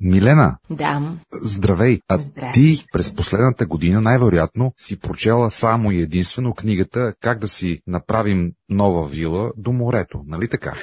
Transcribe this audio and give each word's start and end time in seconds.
Милена, 0.00 0.56
Да. 0.70 1.12
здравей! 1.42 2.00
А 2.08 2.20
Здрасти. 2.20 2.60
ти 2.60 2.84
през 2.92 3.14
последната 3.14 3.66
година 3.66 4.00
най-вероятно 4.00 4.72
си 4.78 5.00
прочела 5.00 5.50
само 5.50 5.92
и 5.92 6.02
единствено 6.02 6.54
книгата 6.54 7.14
Как 7.20 7.38
да 7.38 7.48
си 7.48 7.80
направим 7.86 8.52
нова 8.68 9.08
вила 9.08 9.52
до 9.56 9.72
морето, 9.72 10.22
нали 10.26 10.48
така? 10.48 10.74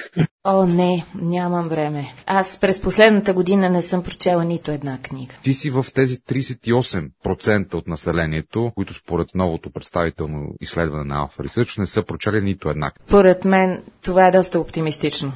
О, 0.44 0.66
не, 0.66 1.06
нямам 1.14 1.68
време. 1.68 2.14
Аз 2.26 2.60
през 2.60 2.80
последната 2.82 3.34
година 3.34 3.70
не 3.70 3.82
съм 3.82 4.02
прочела 4.02 4.44
нито 4.44 4.70
една 4.70 4.98
книга. 4.98 5.34
Ти 5.42 5.54
си 5.54 5.70
в 5.70 5.86
тези 5.94 6.16
38% 6.16 7.74
от 7.74 7.88
населението, 7.88 8.72
които 8.74 8.94
според 8.94 9.28
новото 9.34 9.70
представително 9.70 10.48
изследване 10.60 11.04
на 11.04 11.14
Alpha 11.28 11.48
Research 11.48 11.78
не 11.78 11.86
са 11.86 12.02
прочели 12.04 12.40
нито 12.40 12.68
една. 12.70 12.92
Поред 13.08 13.44
мен 13.44 13.82
това 14.04 14.26
е 14.26 14.30
доста 14.30 14.60
оптимистично. 14.60 15.32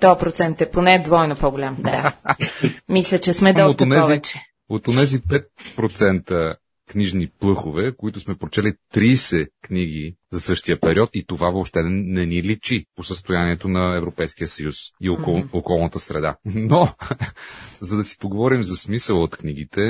То 0.00 0.16
процент 0.16 0.60
е 0.60 0.70
поне 0.70 1.02
двойно 1.04 1.36
по-голям. 1.36 1.76
Да. 1.78 2.12
Мисля, 2.88 3.18
че 3.18 3.32
сме 3.32 3.52
доста 3.52 3.84
от 3.84 3.90
онези- 3.90 4.00
повече. 4.00 4.38
От 4.68 4.84
тези 4.84 5.20
5% 5.20 6.56
книжни 6.88 7.28
плъхове, 7.40 7.96
които 7.96 8.20
сме 8.20 8.34
прочели 8.34 8.72
30 8.94 9.48
книги 9.62 10.16
за 10.32 10.40
същия 10.40 10.80
период 10.80 11.10
и 11.14 11.24
това 11.26 11.50
въобще 11.50 11.82
не, 11.82 12.26
ни 12.26 12.42
личи 12.42 12.86
по 12.96 13.04
състоянието 13.04 13.68
на 13.68 13.96
Европейския 13.96 14.48
съюз 14.48 14.76
и 15.00 15.10
окол, 15.10 15.38
Мгм. 15.38 15.48
околната 15.52 16.00
среда. 16.00 16.36
Но, 16.44 16.94
за 17.80 17.96
да 17.96 18.04
си 18.04 18.18
поговорим 18.18 18.62
за 18.62 18.76
смисъл 18.76 19.22
от 19.22 19.36
книгите 19.36 19.80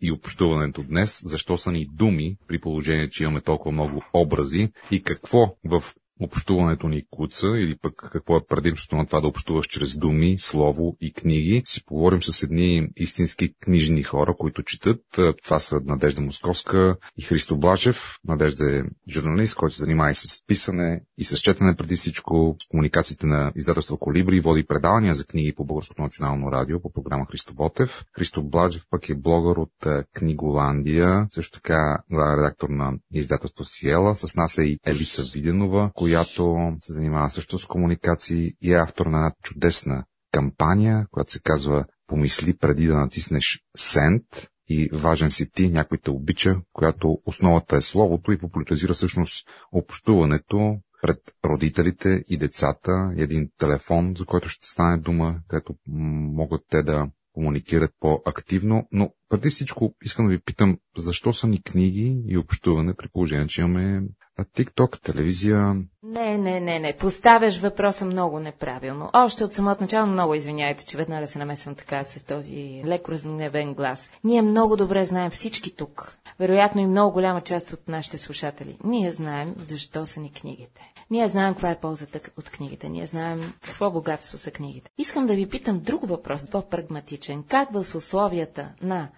и 0.00 0.12
общуването 0.12 0.82
днес, 0.82 1.22
защо 1.24 1.58
са 1.58 1.72
ни 1.72 1.86
думи, 1.92 2.36
при 2.48 2.60
положение, 2.60 3.10
че 3.10 3.24
имаме 3.24 3.40
толкова 3.40 3.72
много 3.72 4.02
образи 4.14 4.68
и 4.90 5.02
какво 5.02 5.54
в 5.64 5.84
общуването 6.20 6.88
ни 6.88 7.02
куца 7.10 7.48
или 7.48 7.76
пък 7.82 7.94
какво 8.12 8.36
е 8.36 8.46
предимството 8.48 8.96
на 8.96 9.06
това 9.06 9.20
да 9.20 9.28
общуваш 9.28 9.66
чрез 9.66 9.98
думи, 9.98 10.36
слово 10.38 10.96
и 11.00 11.12
книги. 11.12 11.62
Си 11.64 11.84
поговорим 11.84 12.22
с 12.22 12.42
едни 12.42 12.88
истински 12.96 13.54
книжни 13.60 14.02
хора, 14.02 14.34
които 14.38 14.62
четат. 14.62 15.00
Това 15.44 15.60
са 15.60 15.80
Надежда 15.84 16.20
Московска 16.20 16.96
и 17.18 17.22
Христо 17.22 17.56
Блажев. 17.56 18.18
Надежда 18.24 18.78
е 18.78 18.82
журналист, 19.08 19.56
който 19.56 19.74
се 19.74 19.80
занимава 19.80 20.10
и 20.10 20.14
с 20.14 20.46
писане 20.46 21.02
и 21.18 21.24
с 21.24 21.38
четене 21.38 21.76
преди 21.76 21.96
всичко, 21.96 22.56
с 22.64 22.68
комуникациите 22.68 23.26
на 23.26 23.52
издателство 23.56 23.98
Колибри, 23.98 24.40
води 24.40 24.66
предавания 24.66 25.14
за 25.14 25.24
книги 25.24 25.54
по 25.54 25.64
Българското 25.64 26.02
национално 26.02 26.52
радио 26.52 26.82
по 26.82 26.92
програма 26.92 27.26
Христо 27.30 27.54
Ботев. 27.54 28.04
Христо 28.12 28.42
Блажев 28.42 28.82
пък 28.90 29.08
е 29.08 29.14
блогър 29.14 29.56
от 29.56 29.86
е, 29.86 30.04
Книголандия, 30.14 31.28
също 31.30 31.52
така 31.52 32.02
редактор 32.12 32.68
на 32.68 32.92
издателство 33.12 33.64
Сиела. 33.64 34.16
С 34.16 34.36
нас 34.36 34.58
е 34.58 34.62
и 34.62 34.78
Елица 34.86 35.22
Виденова, 35.34 35.90
която 36.02 36.72
се 36.80 36.92
занимава 36.92 37.30
също 37.30 37.58
с 37.58 37.66
комуникации 37.66 38.52
и 38.60 38.72
е 38.72 38.76
автор 38.76 39.06
на 39.06 39.18
една 39.18 39.32
чудесна 39.42 40.04
кампания, 40.32 41.06
която 41.10 41.32
се 41.32 41.40
казва 41.40 41.84
Помисли 42.06 42.56
преди 42.56 42.86
да 42.86 42.94
натиснеш 42.94 43.60
Send 43.78 44.48
и 44.68 44.88
важен 44.92 45.30
си 45.30 45.50
ти, 45.50 45.70
някой 45.70 45.98
те 45.98 46.10
обича, 46.10 46.56
която 46.72 47.18
основата 47.26 47.76
е 47.76 47.80
словото 47.80 48.32
и 48.32 48.38
популяризира 48.38 48.94
всъщност 48.94 49.48
общуването 49.72 50.76
пред 51.02 51.18
родителите 51.44 52.24
и 52.28 52.36
децата, 52.36 53.12
един 53.16 53.50
телефон, 53.58 54.14
за 54.18 54.24
който 54.24 54.48
ще 54.48 54.66
стане 54.66 54.98
дума, 54.98 55.40
където 55.48 55.74
могат 55.86 56.62
те 56.68 56.82
да 56.82 57.06
комуникират 57.32 57.90
по-активно, 58.00 58.88
но 58.92 59.12
преди 59.28 59.50
всичко 59.50 59.94
искам 60.02 60.26
да 60.26 60.32
ви 60.32 60.40
питам, 60.40 60.78
защо 60.96 61.32
са 61.32 61.46
ни 61.46 61.62
книги 61.62 62.22
и 62.26 62.38
общуване 62.38 62.94
при 62.94 63.08
положение, 63.08 63.46
че 63.46 63.60
имаме 63.60 64.02
TikTok, 64.44 65.00
телевизия, 65.00 65.74
Не, 66.02 66.38
не, 66.38 66.60
не, 66.60 66.78
не. 66.78 66.96
Поставяш 66.96 67.58
въпроса 67.58 68.04
много 68.04 68.40
неправилно. 68.40 69.10
Още 69.12 69.44
от 69.44 69.52
самото 69.52 69.82
начало 69.82 70.06
много 70.06 70.34
извиняйте, 70.34 70.86
че 70.86 70.96
веднага 70.96 71.26
се 71.26 71.38
намесвам 71.38 71.74
така 71.74 72.04
с 72.04 72.24
този 72.24 72.82
леко 72.86 73.12
разгневен 73.12 73.74
глас. 73.74 74.10
Ние 74.24 74.42
много 74.42 74.76
добре 74.76 75.04
знаем 75.04 75.30
всички 75.30 75.76
тук. 75.76 76.18
Вероятно 76.38 76.80
и 76.80 76.86
много 76.86 77.12
голяма 77.12 77.40
част 77.40 77.72
от 77.72 77.88
нашите 77.88 78.18
слушатели. 78.18 78.78
Ние 78.84 79.10
знаем 79.10 79.54
защо 79.58 80.06
са 80.06 80.20
ни 80.20 80.32
книгите. 80.32 80.92
Ние 81.10 81.28
знаем 81.28 81.54
каква 81.54 81.70
е 81.70 81.80
ползата 81.80 82.20
от 82.36 82.50
книгите. 82.50 82.88
Ние 82.88 83.06
знаем 83.06 83.52
какво 83.62 83.90
богатство 83.90 84.38
са 84.38 84.50
книгите. 84.50 84.90
Искам 84.98 85.26
да 85.26 85.34
ви 85.34 85.48
питам 85.48 85.80
друг 85.80 86.08
въпрос, 86.08 86.46
по-прагматичен. 86.46 87.42
Как 87.48 87.72
в 87.72 87.94
условията 87.94 88.72
на 88.82 89.08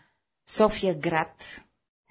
София 0.49 0.95
град 0.95 1.63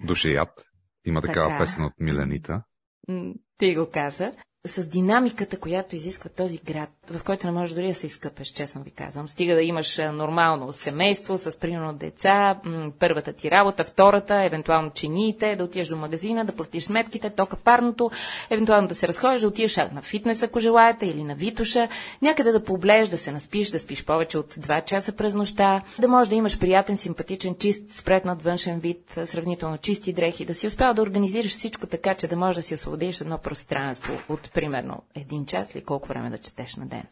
душеят. 0.02 0.66
Има 1.04 1.22
такава 1.22 1.48
Така. 1.48 1.58
песен 1.58 1.84
от 1.84 1.92
Миленита. 2.00 2.62
М, 3.08 3.34
ти 3.58 3.74
го 3.74 3.90
каза, 3.90 4.32
с 4.66 4.88
динамиката, 4.88 5.56
която 5.56 5.96
изисква 5.96 6.30
този 6.30 6.58
град, 6.58 6.88
в 7.10 7.24
който 7.24 7.46
не 7.46 7.52
можеш 7.52 7.74
дори 7.74 7.88
да 7.88 7.94
се 7.94 8.06
изкъпеш, 8.06 8.48
честно 8.48 8.82
ви 8.82 8.90
казвам. 8.90 9.28
Стига 9.28 9.54
да 9.54 9.62
имаш 9.62 9.98
а, 9.98 10.12
нормално 10.12 10.72
семейство, 10.72 11.38
с 11.38 11.58
примерно 11.60 11.92
деца, 11.92 12.60
първата 12.98 13.32
ти 13.32 13.50
работа, 13.50 13.84
втората, 13.84 14.44
евентуално 14.44 14.90
чиниите, 14.90 15.56
да 15.56 15.64
отидеш 15.64 15.88
до 15.88 15.96
магазина, 15.96 16.44
да 16.44 16.52
платиш 16.52 16.84
сметките, 16.84 17.30
тока 17.30 17.56
парното, 17.56 18.10
евентуално 18.50 18.88
да 18.88 18.94
се 18.94 19.08
разходиш, 19.08 19.40
да 19.40 19.48
отидеш 19.48 19.76
на 19.76 20.02
фитнес, 20.02 20.42
ако 20.42 20.60
желаете, 20.60 21.06
или 21.06 21.24
на 21.24 21.34
Витуша, 21.34 21.88
някъде 22.22 22.52
да 22.52 22.64
поблееш, 22.64 23.08
да 23.08 23.18
се 23.18 23.32
наспиш, 23.32 23.70
да 23.70 23.80
спиш 23.80 24.04
повече 24.04 24.38
от 24.38 24.54
2 24.54 24.84
часа 24.84 25.12
през 25.12 25.34
нощта, 25.34 25.82
да 25.98 26.08
можеш 26.08 26.28
да 26.28 26.34
имаш 26.34 26.58
приятен, 26.58 26.96
симпатичен, 26.96 27.54
чист, 27.54 27.90
спретнат 27.90 28.42
външен 28.42 28.78
вид, 28.78 29.18
сравнително 29.24 29.78
чисти 29.78 30.12
дрехи, 30.12 30.44
да 30.44 30.54
си 30.54 30.66
успял 30.66 30.94
да 30.94 31.02
организираш 31.02 31.50
всичко 31.50 31.86
така, 31.86 32.14
че 32.14 32.26
да 32.26 32.36
можеш 32.36 32.56
да 32.56 32.62
си 32.62 32.74
освободиш 32.74 33.20
едно 33.20 33.38
пространство 33.38 34.14
от 34.28 34.53
примерно 34.54 35.02
един 35.14 35.46
час 35.46 35.74
или 35.74 35.84
колко 35.84 36.08
време 36.08 36.30
да 36.30 36.38
четеш 36.38 36.76
на 36.76 36.86
ден. 36.86 37.02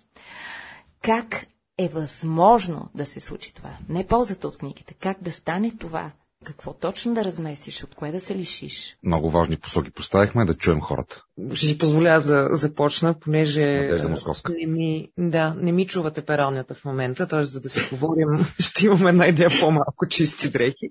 Как 1.03 1.47
е 1.79 1.89
възможно 1.89 2.91
да 2.95 3.07
се 3.07 3.21
случи 3.21 3.55
това? 3.55 3.71
Не 3.89 4.07
ползата 4.07 4.49
от 4.49 4.59
книгите. 4.59 4.95
Как 4.95 5.23
да 5.23 5.33
стане 5.33 5.71
това? 5.71 6.13
Какво 6.45 6.73
точно 6.73 7.15
да 7.15 7.25
разместиш? 7.25 7.85
От 7.85 7.95
кое 7.95 8.13
да 8.13 8.21
се 8.21 8.35
лишиш? 8.35 8.97
Много 9.03 9.31
важни 9.31 9.57
посоки 9.57 9.91
поставихме 9.91 10.45
да 10.45 10.55
чуем 10.55 10.81
хората. 10.81 11.23
Ще 11.55 11.67
си 11.67 11.79
позволя 11.79 12.09
аз 12.09 12.25
да 12.25 12.49
започна, 12.53 13.19
понеже 13.19 13.65
Надежда 13.65 14.07
а, 14.07 14.11
Московска. 14.11 14.53
не 14.53 14.67
ми, 14.67 15.09
да, 15.19 15.55
не 15.55 15.73
ми 15.73 15.87
чувате 15.87 16.25
пералнята 16.25 16.75
в 16.75 16.85
момента, 16.85 17.29
т.е. 17.29 17.45
за 17.45 17.61
да 17.61 17.69
си 17.69 17.89
говорим, 17.91 18.29
ще 18.59 18.87
имаме 18.87 19.11
една 19.11 19.27
идея 19.27 19.51
по-малко 19.61 20.09
чисти 20.09 20.51
дрехи. 20.51 20.91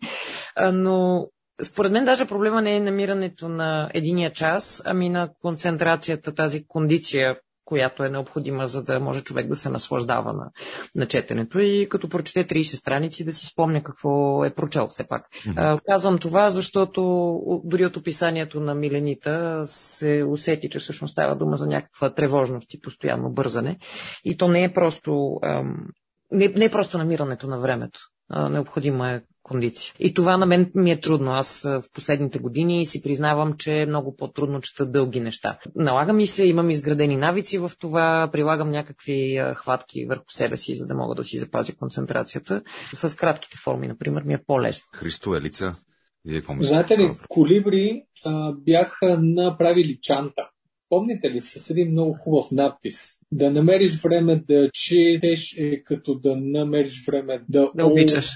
Но 0.74 1.28
според 1.64 1.92
мен 1.92 2.06
даже 2.06 2.26
проблема 2.26 2.62
не 2.62 2.76
е 2.76 2.80
намирането 2.80 3.50
на 3.50 3.90
единия 3.94 4.32
час, 4.32 4.82
ами 4.86 5.10
на 5.10 5.30
концентрацията, 5.42 6.34
тази 6.34 6.66
кондиция, 6.68 7.36
която 7.66 8.04
е 8.04 8.10
необходима, 8.10 8.68
за 8.68 8.84
да 8.84 9.00
може 9.00 9.24
човек 9.24 9.48
да 9.48 9.56
се 9.56 9.70
наслаждава 9.70 10.34
на, 10.34 10.52
на 10.96 11.08
четенето 11.08 11.60
и 11.60 11.88
като 11.90 12.10
прочете 12.10 12.48
30 12.48 12.62
страници 12.76 13.26
да 13.26 13.34
си 13.34 13.46
спомня 13.46 13.84
какво 13.84 14.46
е 14.46 14.54
прочел 14.54 14.88
все 14.88 15.08
пак. 15.08 15.26
А, 15.56 15.80
казвам 15.86 16.18
това, 16.18 16.50
защото 16.50 17.02
дори 17.64 17.86
от 17.86 17.98
описанието 17.98 18.60
на 18.60 18.76
Миленита 18.76 19.62
се 19.66 20.26
усети, 20.30 20.70
че 20.70 20.80
всъщност 20.80 21.12
става 21.12 21.36
дума 21.36 21.58
за 21.58 21.68
някаква 21.68 22.10
тревожност 22.14 22.74
и 22.74 22.82
постоянно 22.82 23.30
бързане. 23.30 23.78
И 24.24 24.38
то 24.38 24.48
не 24.48 24.64
е 24.64 24.74
просто, 24.74 25.40
ам, 25.44 25.88
не, 26.32 26.48
не 26.48 26.66
е 26.66 26.72
просто 26.72 26.98
намирането 26.98 27.48
на 27.48 27.60
времето. 27.60 28.00
Необходима 28.50 29.10
е 29.10 29.22
кондиция. 29.44 29.94
И 30.00 30.14
това 30.14 30.38
на 30.38 30.46
мен 30.46 30.72
ми 30.76 30.92
е 30.92 31.02
трудно. 31.02 31.32
Аз 31.32 31.62
в 31.64 31.84
последните 31.94 32.40
години 32.40 32.86
си 32.86 33.02
признавам, 33.02 33.54
че 33.58 33.82
е 33.82 33.86
много 33.86 34.16
по-трудно 34.16 34.62
чета 34.62 34.86
дълги 34.86 35.20
неща. 35.20 35.58
Налага 35.76 36.14
ми 36.14 36.28
се, 36.28 36.46
имам 36.46 36.70
изградени 36.70 37.16
навици 37.16 37.58
в 37.58 37.72
това, 37.80 38.30
прилагам 38.32 38.72
някакви 38.72 39.44
хватки 39.56 40.06
върху 40.06 40.26
себе 40.30 40.58
си, 40.58 40.76
за 40.76 40.88
да 40.88 40.96
мога 40.96 41.16
да 41.16 41.24
си 41.24 41.38
запазя 41.38 41.76
концентрацията. 41.76 42.62
С 42.94 43.18
кратките 43.18 43.58
форми, 43.58 43.88
например, 43.88 44.24
ми 44.24 44.34
е 44.34 44.44
по-лесно. 44.48 44.88
Христо, 44.94 45.36
Елица, 45.36 45.76
вие 46.26 46.42
какво? 46.42 46.64
Знаете 46.64 46.98
ли, 46.98 47.12
колибри 47.30 48.04
а, 48.26 48.52
бяха 48.52 49.18
направили 49.22 50.00
чанта. 50.02 50.50
Помните 50.92 51.32
ли 51.32 51.40
с 51.42 51.70
един 51.70 51.92
много 51.92 52.14
хубав 52.14 52.52
надпис? 52.52 52.98
Да 53.32 53.52
намериш 53.52 54.02
време 54.04 54.44
да 54.48 54.70
четеш 54.74 55.56
е 55.58 55.84
като 55.84 56.16
да 56.16 56.36
намериш 56.36 57.06
време 57.08 57.42
да, 57.50 57.72
Да 57.76 57.86
обичаш. 57.86 58.30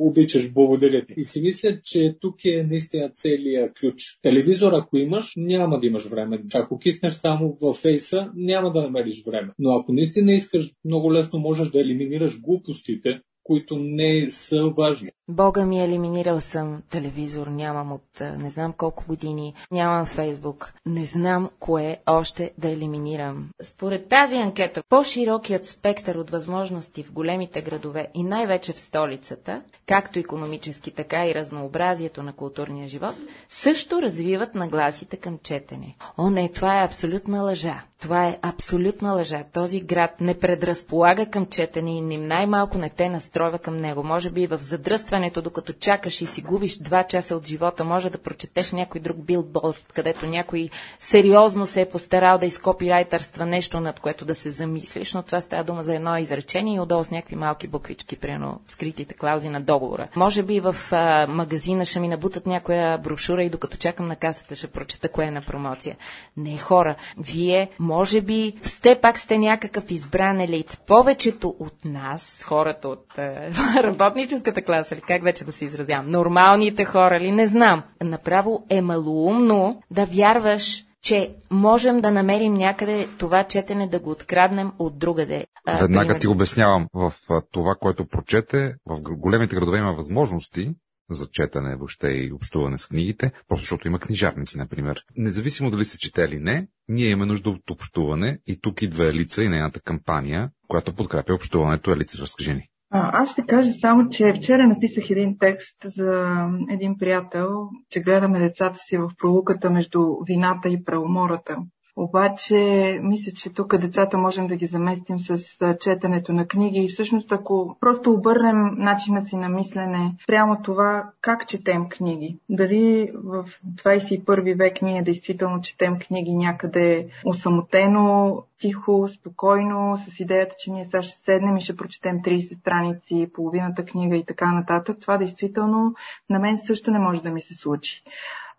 обичаш, 0.00 0.52
благодаря 0.52 1.06
ти. 1.06 1.14
И 1.16 1.24
си 1.24 1.42
мисля, 1.42 1.80
че 1.84 2.16
тук 2.20 2.44
е 2.44 2.66
наистина 2.70 3.10
целият 3.14 3.72
ключ. 3.80 4.18
Телевизор, 4.22 4.72
ако 4.72 4.96
имаш, 4.96 5.32
няма 5.36 5.80
да 5.80 5.86
имаш 5.86 6.04
време. 6.04 6.42
Ако 6.54 6.78
киснеш 6.78 7.12
само 7.12 7.56
във 7.60 7.76
фейса, 7.76 8.30
няма 8.34 8.72
да 8.72 8.82
намериш 8.82 9.24
време. 9.26 9.52
Но 9.58 9.70
ако 9.70 9.92
наистина 9.92 10.32
искаш, 10.32 10.70
много 10.84 11.12
лесно 11.12 11.38
можеш 11.38 11.70
да 11.70 11.80
елиминираш 11.80 12.40
глупостите, 12.40 13.20
които 13.50 13.76
не 13.78 14.30
са 14.30 14.70
важни. 14.76 15.10
Бога 15.28 15.66
ми 15.66 15.80
е 15.80 15.84
елиминирал 15.84 16.40
съм 16.40 16.82
телевизор, 16.90 17.46
нямам 17.46 17.92
от 17.92 18.20
а, 18.20 18.36
не 18.36 18.50
знам 18.50 18.72
колко 18.72 19.04
години, 19.08 19.54
нямам 19.70 20.06
фейсбук, 20.06 20.74
не 20.86 21.04
знам 21.04 21.50
кое 21.60 21.96
още 22.06 22.52
да 22.58 22.70
елиминирам. 22.70 23.48
Според 23.62 24.08
тази 24.08 24.36
анкета, 24.36 24.82
по-широкият 24.88 25.66
спектър 25.66 26.14
от 26.14 26.30
възможности 26.30 27.02
в 27.02 27.12
големите 27.12 27.62
градове 27.62 28.08
и 28.14 28.22
най-вече 28.22 28.72
в 28.72 28.80
столицата, 28.80 29.62
както 29.86 30.18
економически, 30.18 30.90
така 30.90 31.26
и 31.26 31.34
разнообразието 31.34 32.22
на 32.22 32.32
културния 32.32 32.88
живот, 32.88 33.14
също 33.48 34.02
развиват 34.02 34.54
нагласите 34.54 35.16
към 35.16 35.38
четене. 35.42 35.94
О, 36.18 36.30
не, 36.30 36.48
това 36.48 36.80
е 36.80 36.84
абсолютна 36.84 37.42
лъжа. 37.42 37.84
Това 38.00 38.26
е 38.26 38.38
абсолютна 38.42 39.12
лъжа. 39.12 39.44
Този 39.52 39.80
град 39.80 40.20
не 40.20 40.38
предразполага 40.38 41.26
към 41.26 41.46
четене 41.46 41.96
и 41.96 42.00
най-малко 42.00 42.78
не 42.78 42.88
те 42.88 43.08
настройва 43.08 43.58
към 43.58 43.76
него. 43.76 44.02
Може 44.02 44.30
би 44.30 44.46
в 44.46 44.58
задръстването, 44.58 45.42
докато 45.42 45.72
чакаш 45.72 46.20
и 46.20 46.26
си 46.26 46.42
губиш 46.42 46.78
два 46.78 47.02
часа 47.02 47.36
от 47.36 47.46
живота, 47.46 47.84
може 47.84 48.10
да 48.10 48.18
прочетеш 48.18 48.72
някой 48.72 49.00
друг 49.00 49.16
билборд, 49.16 49.92
където 49.94 50.26
някой 50.26 50.70
сериозно 50.98 51.66
се 51.66 51.80
е 51.80 51.88
постарал 51.88 52.38
да 52.38 52.46
изкопирайтърства 52.46 53.46
нещо, 53.46 53.80
над 53.80 54.00
което 54.00 54.24
да 54.24 54.34
се 54.34 54.50
замислиш, 54.50 55.14
но 55.14 55.22
това 55.22 55.40
става 55.40 55.64
дума 55.64 55.82
за 55.82 55.94
едно 55.94 56.16
изречение 56.16 56.76
и 56.76 56.80
отдолу 56.80 57.04
с 57.04 57.10
някакви 57.10 57.36
малки 57.36 57.68
буквички, 57.68 58.16
примерно 58.16 58.60
скритите 58.66 59.14
клаузи 59.14 59.48
на 59.48 59.60
договора. 59.60 60.08
Може 60.16 60.42
би 60.42 60.60
в 60.60 60.76
а, 60.92 61.26
магазина 61.26 61.84
ще 61.84 62.00
ми 62.00 62.08
набутат 62.08 62.46
някоя 62.46 62.98
брошура 62.98 63.44
и 63.44 63.50
докато 63.50 63.76
чакам 63.76 64.06
на 64.06 64.16
касата 64.16 64.54
ще 64.54 64.66
прочета 64.66 65.08
кое 65.08 65.24
е 65.24 65.30
на 65.30 65.42
промоция. 65.42 65.96
Не, 66.36 66.58
хора, 66.58 66.94
вие 67.18 67.68
може 67.90 68.20
би 68.20 68.52
сте 68.62 68.98
пак 69.02 69.18
сте 69.18 69.38
някакъв 69.38 69.90
избран 69.90 70.40
елит. 70.40 70.80
Повечето 70.86 71.54
от 71.58 71.84
нас, 71.84 72.44
хората 72.46 72.88
от 72.88 73.18
е, 73.18 73.50
работническата 73.82 74.62
класа, 74.62 74.94
или 74.94 75.02
как 75.02 75.22
вече 75.22 75.44
да 75.44 75.52
се 75.52 75.64
изразявам, 75.64 76.10
нормалните 76.10 76.84
хора 76.84 77.20
ли, 77.20 77.30
не 77.30 77.46
знам, 77.46 77.82
направо 78.02 78.66
е 78.70 78.82
малоумно 78.82 79.82
да 79.90 80.04
вярваш, 80.04 80.84
че 81.02 81.34
можем 81.50 82.00
да 82.00 82.10
намерим 82.10 82.52
някъде 82.52 83.08
това 83.18 83.44
четене 83.44 83.88
да 83.88 83.98
го 83.98 84.10
откраднем 84.10 84.72
от 84.78 84.98
другаде. 84.98 85.46
Веднага 85.80 86.18
ти 86.18 86.28
обяснявам. 86.28 86.86
В 86.94 87.12
това, 87.52 87.74
което 87.80 88.06
прочете, 88.06 88.74
в 88.86 89.00
големите 89.00 89.56
градове 89.56 89.78
има 89.78 89.92
възможности, 89.92 90.74
за 91.14 91.26
четане 91.32 91.76
въобще 91.76 92.08
и 92.08 92.32
общуване 92.32 92.78
с 92.78 92.86
книгите, 92.86 93.32
просто 93.48 93.62
защото 93.62 93.88
има 93.88 93.98
книжарници, 93.98 94.58
например. 94.58 95.04
Независимо 95.16 95.70
дали 95.70 95.84
се 95.84 95.98
чете 95.98 96.22
или 96.22 96.38
не, 96.38 96.68
ние 96.88 97.10
имаме 97.10 97.26
нужда 97.26 97.50
от 97.50 97.70
общуване 97.70 98.38
и 98.46 98.60
тук 98.60 98.82
идва 98.82 99.08
Елица 99.08 99.44
и 99.44 99.48
нейната 99.48 99.80
кампания, 99.80 100.50
която 100.68 100.94
подкрепя 100.94 101.34
общуването. 101.34 101.92
Елица, 101.92 102.18
разкажи 102.18 102.54
ни. 102.54 102.68
А, 102.92 103.22
аз 103.22 103.32
ще 103.32 103.46
кажа 103.46 103.72
само, 103.72 104.08
че 104.08 104.32
вчера 104.32 104.66
написах 104.66 105.10
един 105.10 105.36
текст 105.40 105.76
за 105.84 106.46
един 106.70 106.98
приятел, 106.98 107.68
че 107.90 108.00
гледаме 108.00 108.38
децата 108.38 108.78
си 108.78 108.98
в 108.98 109.10
пролуката 109.18 109.70
между 109.70 110.00
вината 110.26 110.68
и 110.68 110.84
правомората. 110.84 111.56
Обаче, 112.02 113.00
мисля, 113.02 113.32
че 113.32 113.54
тук 113.54 113.76
децата 113.76 114.18
можем 114.18 114.46
да 114.46 114.56
ги 114.56 114.66
заместим 114.66 115.18
с 115.18 115.58
четенето 115.80 116.32
на 116.32 116.46
книги 116.46 116.78
и 116.78 116.88
всъщност 116.88 117.32
ако 117.32 117.76
просто 117.80 118.12
обърнем 118.12 118.74
начина 118.76 119.26
си 119.26 119.36
на 119.36 119.48
мислене 119.48 120.14
прямо 120.26 120.62
това 120.62 121.10
как 121.20 121.46
четем 121.46 121.88
книги. 121.88 122.38
Дали 122.48 123.10
в 123.14 123.44
21 123.66 124.58
век 124.58 124.82
ние 124.82 125.02
действително 125.02 125.60
четем 125.60 125.98
книги 125.98 126.34
някъде 126.34 127.08
осамотено, 127.24 128.42
тихо, 128.58 129.08
спокойно, 129.08 129.98
с 129.98 130.20
идеята, 130.20 130.54
че 130.58 130.70
ние 130.70 130.84
сега 130.84 131.02
ще 131.02 131.18
седнем 131.18 131.56
и 131.56 131.60
ще 131.60 131.76
прочетем 131.76 132.22
30 132.22 132.58
страници, 132.58 133.30
половината 133.34 133.84
книга 133.84 134.16
и 134.16 134.24
така 134.24 134.52
нататък. 134.52 134.96
Това 135.00 135.18
действително 135.18 135.94
на 136.30 136.38
мен 136.38 136.58
също 136.58 136.90
не 136.90 136.98
може 136.98 137.22
да 137.22 137.30
ми 137.30 137.40
се 137.40 137.54
случи. 137.54 138.02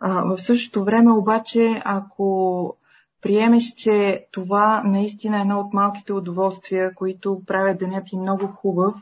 в 0.01 0.37
същото 0.37 0.83
време 0.83 1.11
обаче, 1.11 1.81
ако 1.85 2.77
приемеш, 3.21 3.73
че 3.73 4.25
това 4.31 4.83
наистина 4.85 5.37
е 5.37 5.41
едно 5.41 5.59
от 5.59 5.73
малките 5.73 6.13
удоволствия, 6.13 6.95
които 6.95 7.41
правят 7.47 7.79
денят 7.79 8.05
ти 8.05 8.17
много 8.17 8.47
хубав 8.47 8.95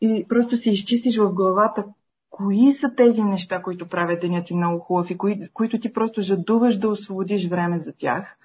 и 0.00 0.26
просто 0.28 0.56
си 0.56 0.70
изчистиш 0.70 1.18
в 1.18 1.32
главата 1.32 1.84
кои 2.30 2.72
са 2.72 2.94
тези 2.96 3.22
неща, 3.22 3.62
които 3.62 3.88
правят 3.88 4.20
денят 4.20 4.46
ти 4.46 4.54
много 4.54 4.78
хубав 4.78 5.10
и 5.10 5.18
кои, 5.18 5.40
които 5.52 5.80
ти 5.80 5.92
просто 5.92 6.22
жадуваш 6.22 6.76
да 6.76 6.88
освободиш 6.88 7.48
време 7.48 7.78
за 7.78 7.92
тях. 7.92 8.36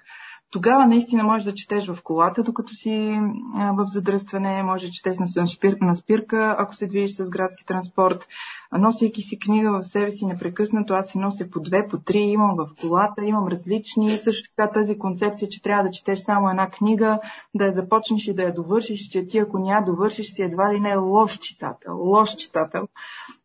Тогава 0.50 0.86
наистина 0.86 1.24
можеш 1.24 1.44
да 1.44 1.54
четеш 1.54 1.88
в 1.88 2.02
колата, 2.02 2.42
докато 2.42 2.74
си 2.74 3.20
в 3.54 3.84
задръстване, 3.86 4.62
може 4.62 4.86
да 4.86 4.92
четеш 4.92 5.18
на, 5.18 5.48
спир, 5.48 5.76
на 5.80 5.96
спирка, 5.96 6.56
ако 6.58 6.74
се 6.74 6.86
движиш 6.86 7.16
с 7.16 7.30
градски 7.30 7.64
транспорт, 7.66 8.28
носейки 8.78 9.22
си 9.22 9.38
книга 9.38 9.70
в 9.72 9.82
себе 9.82 10.12
си 10.12 10.26
непрекъснато, 10.26 10.94
аз 10.94 11.06
си 11.06 11.18
нося 11.18 11.50
по 11.50 11.60
две, 11.60 11.88
по 11.88 11.98
три, 11.98 12.18
имам 12.18 12.56
в 12.56 12.68
колата, 12.80 13.24
имам 13.24 13.48
различни, 13.48 14.10
също 14.10 14.50
така 14.56 14.72
тази 14.72 14.98
концепция, 14.98 15.48
че 15.48 15.62
трябва 15.62 15.82
да 15.82 15.90
четеш 15.90 16.18
само 16.18 16.50
една 16.50 16.70
книга, 16.70 17.18
да 17.54 17.64
я 17.64 17.72
започнеш 17.72 18.28
и 18.28 18.34
да 18.34 18.42
я 18.42 18.54
довършиш, 18.54 19.08
че 19.08 19.26
ти 19.26 19.38
ако 19.38 19.58
няма 19.58 19.86
довършиш, 19.86 20.34
ти 20.34 20.42
едва 20.42 20.74
ли 20.74 20.80
не 20.80 20.90
е 20.90 20.96
лош 20.96 21.38
читател, 21.38 21.98
лош 21.98 22.36
читател. 22.36 22.88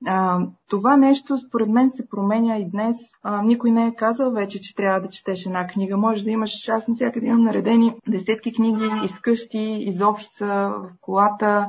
А, 0.05 0.39
това 0.69 0.97
нещо 0.97 1.37
според 1.37 1.69
мен 1.69 1.91
се 1.91 2.09
променя 2.09 2.57
и 2.57 2.69
днес. 2.69 2.97
А, 3.23 3.41
никой 3.41 3.71
не 3.71 3.87
е 3.87 3.95
казал 3.95 4.31
вече, 4.31 4.61
че 4.61 4.75
трябва 4.75 5.01
да 5.01 5.07
четеш 5.07 5.45
една 5.45 5.67
книга. 5.67 5.97
Може 5.97 6.23
да 6.23 6.31
имаш, 6.31 6.69
аз 6.69 6.87
навсякъде 6.87 7.27
имам 7.27 7.43
наредени 7.43 7.93
десетки 8.07 8.53
книги 8.53 8.91
из 9.03 9.19
къщи, 9.19 9.77
из 9.79 10.01
офиса, 10.01 10.73
в 10.75 10.89
колата. 11.01 11.67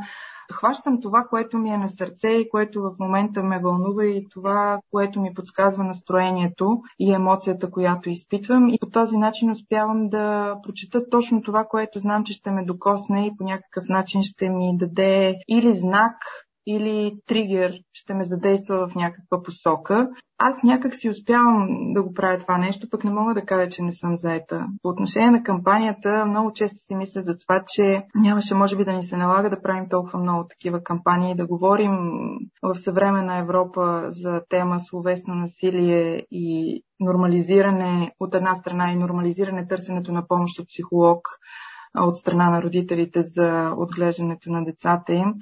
Хващам 0.53 1.01
това, 1.01 1.25
което 1.31 1.59
ми 1.59 1.71
е 1.71 1.77
на 1.77 1.89
сърце 1.89 2.29
и 2.29 2.49
което 2.49 2.83
в 2.83 2.95
момента 3.01 3.43
ме 3.43 3.59
вълнува 3.59 4.05
и 4.05 4.27
това, 4.31 4.79
което 4.91 5.21
ми 5.21 5.35
подсказва 5.35 5.85
настроението 5.85 6.83
и 6.99 7.13
емоцията, 7.13 7.71
която 7.71 8.11
изпитвам. 8.11 8.69
И 8.69 8.79
по 8.81 8.91
този 8.91 9.17
начин 9.17 9.51
успявам 9.51 10.09
да 10.09 10.57
прочета 10.63 11.11
точно 11.11 11.43
това, 11.43 11.65
което 11.65 11.99
знам, 11.99 12.25
че 12.25 12.33
ще 12.33 12.51
ме 12.51 12.65
докосне 12.65 13.27
и 13.27 13.37
по 13.39 13.45
някакъв 13.45 13.85
начин 13.89 14.23
ще 14.23 14.51
ми 14.51 14.77
даде 14.77 15.35
или 15.49 15.75
знак, 15.75 16.15
или 16.67 17.17
тригер 17.27 17.75
ще 17.93 18.15
ме 18.15 18.25
задейства 18.25 18.89
в 18.89 18.95
някаква 18.95 19.43
посока. 19.43 20.09
Аз 20.39 20.63
някак 20.63 20.95
си 20.95 21.09
успявам 21.09 21.69
да 21.93 22.03
го 22.03 22.15
правя 22.15 22.39
това 22.39 22.59
нещо, 22.59 22.91
пък 22.91 23.05
не 23.05 23.11
мога 23.11 23.35
да 23.35 23.45
кажа, 23.45 23.69
че 23.69 23.83
не 23.83 23.93
съм 23.93 24.19
заета. 24.19 24.67
По 24.83 24.89
отношение 24.89 25.31
на 25.31 25.43
кампанията, 25.43 26.25
много 26.27 26.53
често 26.53 26.79
си 26.79 26.95
мисля 26.95 27.23
за 27.23 27.39
това, 27.39 27.65
че 27.67 28.03
нямаше 28.15 28.55
може 28.55 28.77
би 28.77 28.85
да 28.85 28.93
ни 28.93 29.03
се 29.03 29.17
налага 29.17 29.51
да 29.51 29.63
правим 29.63 29.89
толкова 29.89 30.19
много 30.19 30.49
такива 30.49 30.83
кампании, 30.83 31.35
да 31.35 31.47
говорим 31.47 31.93
в 32.63 32.75
съвременна 32.75 33.37
Европа 33.37 34.07
за 34.09 34.43
тема 34.49 34.81
словесно 34.81 35.35
насилие 35.35 36.27
и 36.31 36.83
нормализиране 37.01 38.13
от 38.21 38.35
една 38.35 38.57
страна 38.57 38.93
и 38.93 38.97
нормализиране 38.97 39.69
търсенето 39.69 40.13
на 40.13 40.27
помощ 40.29 40.59
от 40.59 40.69
психолог 40.69 41.29
от 41.99 42.17
страна 42.17 42.51
на 42.51 42.63
родителите 42.63 43.23
за 43.23 43.75
отглеждането 43.77 44.51
на 44.51 44.65
децата 44.65 45.13
им 45.13 45.35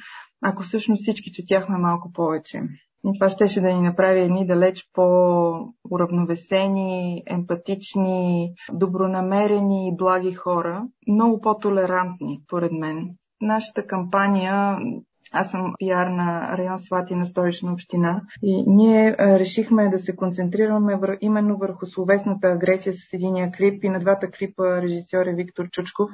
ако 0.44 0.62
всъщност 0.62 1.02
всички 1.02 1.32
четяхме 1.32 1.78
малко 1.78 2.12
повече. 2.12 2.62
И 3.06 3.18
това 3.18 3.28
щеше 3.28 3.60
да 3.60 3.72
ни 3.72 3.80
направи 3.80 4.20
едни 4.20 4.46
далеч 4.46 4.88
по-уравновесени, 4.92 7.22
емпатични, 7.26 8.52
добронамерени 8.72 9.88
и 9.88 9.96
благи 9.96 10.34
хора, 10.34 10.82
много 11.08 11.40
по-толерантни, 11.40 12.40
поред 12.48 12.72
мен. 12.72 13.10
Нашата 13.40 13.86
кампания 13.86 14.78
аз 15.32 15.50
съм 15.50 15.74
пиар 15.78 16.06
на 16.06 16.58
район 16.58 16.78
Слати 16.78 17.14
на 17.14 17.26
столична 17.26 17.72
община 17.72 18.22
и 18.42 18.64
ние 18.66 19.16
решихме 19.18 19.88
да 19.88 19.98
се 19.98 20.16
концентрираме 20.16 20.98
именно 21.20 21.56
върху 21.56 21.86
словесната 21.86 22.48
агресия 22.48 22.92
с 22.92 23.12
единия 23.12 23.52
клип 23.52 23.84
и 23.84 23.88
на 23.88 24.00
двата 24.00 24.30
клипа 24.30 24.82
режисьор 24.82 25.26
е 25.26 25.34
Виктор 25.34 25.70
Чучков, 25.70 26.10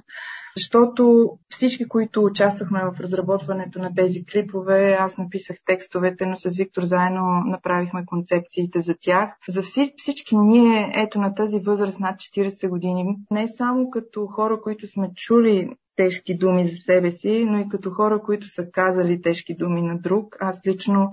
защото 0.56 1.30
всички, 1.48 1.88
които 1.88 2.24
участвахме 2.24 2.80
в 2.84 3.00
разработването 3.00 3.78
на 3.78 3.94
тези 3.94 4.24
клипове, 4.24 4.96
аз 5.00 5.18
написах 5.18 5.56
текстовете, 5.66 6.26
но 6.26 6.36
с 6.36 6.56
Виктор 6.56 6.82
заедно 6.82 7.42
направихме 7.46 8.06
концепциите 8.06 8.80
за 8.80 8.94
тях. 9.00 9.30
За 9.48 9.62
всички 9.96 10.36
ние, 10.36 10.92
ето 10.96 11.18
на 11.18 11.34
тази 11.34 11.58
възраст 11.58 12.00
над 12.00 12.16
40 12.16 12.68
години, 12.68 13.16
не 13.30 13.48
само 13.48 13.90
като 13.90 14.26
хора, 14.26 14.60
които 14.62 14.86
сме 14.86 15.10
чули 15.16 15.70
тежки 15.96 16.36
думи 16.36 16.66
за 16.66 16.76
себе 16.76 17.10
си, 17.10 17.44
но 17.44 17.58
и 17.58 17.68
като 17.68 17.90
хора, 17.90 18.22
които 18.22 18.48
са 18.48 18.70
казали 18.72 19.22
тежки 19.22 19.56
думи 19.56 19.82
на 19.82 19.98
друг. 19.98 20.36
Аз 20.40 20.60
лично 20.66 21.12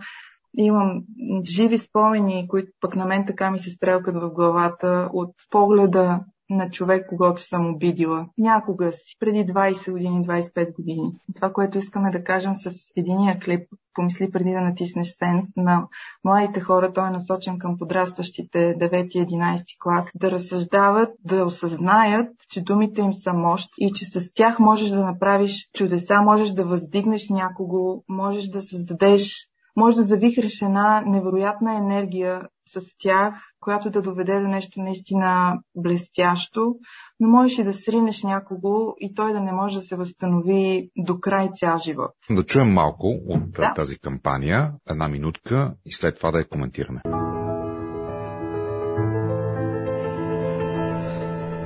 имам 0.58 1.04
живи 1.44 1.78
спомени, 1.78 2.48
които 2.48 2.72
пък 2.80 2.96
на 2.96 3.06
мен 3.06 3.26
така 3.26 3.52
ми 3.52 3.60
се 3.60 3.70
стрелкат 3.70 4.16
в 4.16 4.30
главата 4.30 5.10
от 5.14 5.36
погледа 5.50 6.20
на 6.50 6.70
човек, 6.70 7.06
когато 7.10 7.42
съм 7.42 7.74
обидила. 7.76 8.26
Някога 8.38 8.92
си, 8.92 9.16
преди 9.20 9.54
20 9.54 9.92
години, 9.92 10.24
25 10.24 10.76
години. 10.76 11.12
Това, 11.36 11.54
което 11.54 11.78
искаме 11.78 12.12
да 12.12 12.24
кажем 12.24 12.56
с 12.56 12.72
единия 12.96 13.40
клип, 13.40 13.70
помисли 13.94 14.32
преди 14.32 14.52
да 14.52 14.62
натиснеш 14.62 15.08
сен 15.08 15.48
на 15.58 15.88
младите 16.24 16.60
хора, 16.60 16.94
той 16.94 17.08
е 17.08 17.12
насочен 17.12 17.60
към 17.60 17.78
подрастващите 17.78 18.76
9-11 18.78 19.64
клас, 19.84 20.12
да 20.16 20.32
разсъждават, 20.32 21.10
да 21.24 21.46
осъзнаят, 21.46 22.30
че 22.50 22.64
думите 22.64 23.02
им 23.02 23.14
са 23.14 23.34
мощ 23.34 23.70
и 23.78 23.92
че 23.92 24.06
с 24.06 24.34
тях 24.34 24.60
можеш 24.60 24.90
да 24.90 25.06
направиш 25.06 25.70
чудеса, 25.74 26.22
можеш 26.22 26.52
да 26.52 26.66
въздигнеш 26.66 27.30
някого, 27.30 28.04
можеш 28.10 28.48
да 28.48 28.62
създадеш 28.62 29.48
може 29.78 29.96
да 29.96 30.04
завихреш 30.04 30.62
една 30.62 31.04
невероятна 31.06 31.78
енергия 31.78 32.42
с 32.74 32.82
тях, 33.00 33.34
която 33.60 33.90
да 33.90 34.02
доведе 34.02 34.40
до 34.40 34.48
нещо 34.48 34.82
наистина 34.82 35.60
блестящо, 35.76 36.76
но 37.20 37.30
можеш 37.30 37.58
и 37.58 37.64
да 37.64 37.74
сринеш 37.74 38.24
някого 38.24 38.94
и 39.00 39.14
той 39.14 39.34
да 39.34 39.40
не 39.40 39.52
може 39.52 39.76
да 39.76 39.82
се 39.82 39.96
възстанови 39.96 40.90
до 40.98 41.20
край 41.20 41.50
цял 41.54 41.80
живот. 41.80 42.12
Да 42.30 42.44
чуем 42.44 42.70
малко 42.70 43.08
от 43.28 43.52
да. 43.52 43.74
тази 43.76 44.00
кампания, 44.00 44.74
една 44.90 45.08
минутка 45.08 45.74
и 45.86 45.94
след 45.94 46.16
това 46.16 46.32
да 46.32 46.38
я 46.38 46.50
коментираме. 46.50 47.02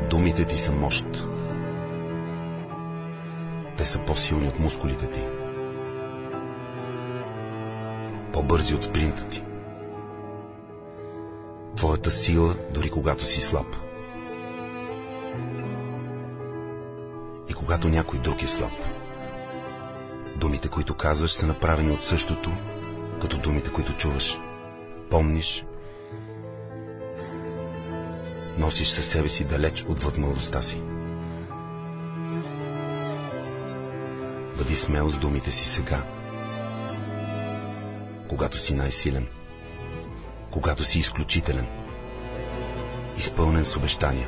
Думите 0.09 0.45
ти 0.45 0.57
са 0.57 0.71
мощ. 0.71 1.07
Те 3.77 3.85
са 3.85 4.05
по-силни 4.05 4.47
от 4.47 4.59
мускулите 4.59 5.11
ти. 5.11 5.27
По-бързи 8.33 8.75
от 8.75 8.83
спринта 8.83 9.27
ти. 9.27 9.43
Твоята 11.75 12.11
сила, 12.11 12.55
дори 12.73 12.89
когато 12.89 13.25
си 13.25 13.41
слаб. 13.41 13.75
И 17.49 17.53
когато 17.53 17.89
някой 17.89 18.19
друг 18.19 18.43
е 18.43 18.47
слаб. 18.47 18.71
Думите, 20.35 20.67
които 20.67 20.93
казваш, 20.93 21.31
са 21.31 21.47
направени 21.47 21.91
от 21.91 22.03
същото, 22.03 22.49
като 23.21 23.37
думите, 23.37 23.71
които 23.71 23.93
чуваш. 23.93 24.37
Помниш, 25.09 25.65
носиш 28.57 28.87
със 28.87 29.05
себе 29.05 29.29
си 29.29 29.43
далеч 29.43 29.85
отвъд 29.89 30.17
младостта 30.17 30.61
си. 30.61 30.81
Бъди 34.57 34.75
смел 34.75 35.09
с 35.09 35.17
думите 35.17 35.51
си 35.51 35.69
сега, 35.69 36.03
когато 38.27 38.57
си 38.57 38.73
най-силен, 38.73 39.27
когато 40.51 40.83
си 40.83 40.99
изключителен, 40.99 41.67
изпълнен 43.17 43.65
с 43.65 43.77
обещания. 43.77 44.27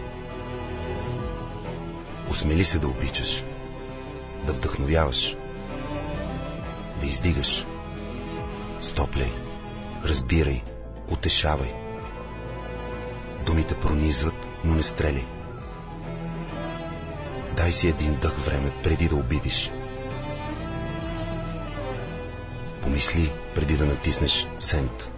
Осмели 2.29 2.63
се 2.63 2.79
да 2.79 2.87
обичаш, 2.87 3.43
да 4.45 4.53
вдъхновяваш, 4.53 5.35
да 7.01 7.05
издигаш. 7.05 7.65
Стопляй, 8.81 9.31
разбирай, 10.03 10.61
утешавай. 11.09 11.73
Думите 13.45 13.79
пронизват, 13.79 14.47
но 14.65 14.75
не 14.75 14.83
стреляй. 14.83 15.25
Дай 17.57 17.71
си 17.71 17.87
един 17.87 18.17
дъх 18.21 18.37
време 18.37 18.71
преди 18.83 19.07
да 19.07 19.15
обидиш. 19.15 19.71
Помисли 22.81 23.31
преди 23.55 23.77
да 23.77 23.85
натиснеш 23.85 24.47
сент. 24.59 25.12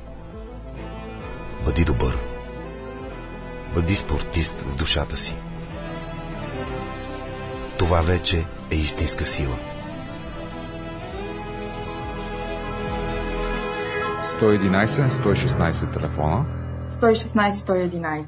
Бъди 1.66 1.86
добър. 1.86 2.14
Бъди 3.74 3.96
спортист 3.96 4.62
в 4.62 4.76
душата 4.76 5.18
си. 5.18 5.36
Това 7.80 8.02
вече 8.02 8.46
е 8.72 8.76
истинска 8.76 9.26
сила. 9.26 9.56
111, 14.22 15.10
116 15.10 15.94
телефона. 15.94 16.46
116-111. 16.90 18.26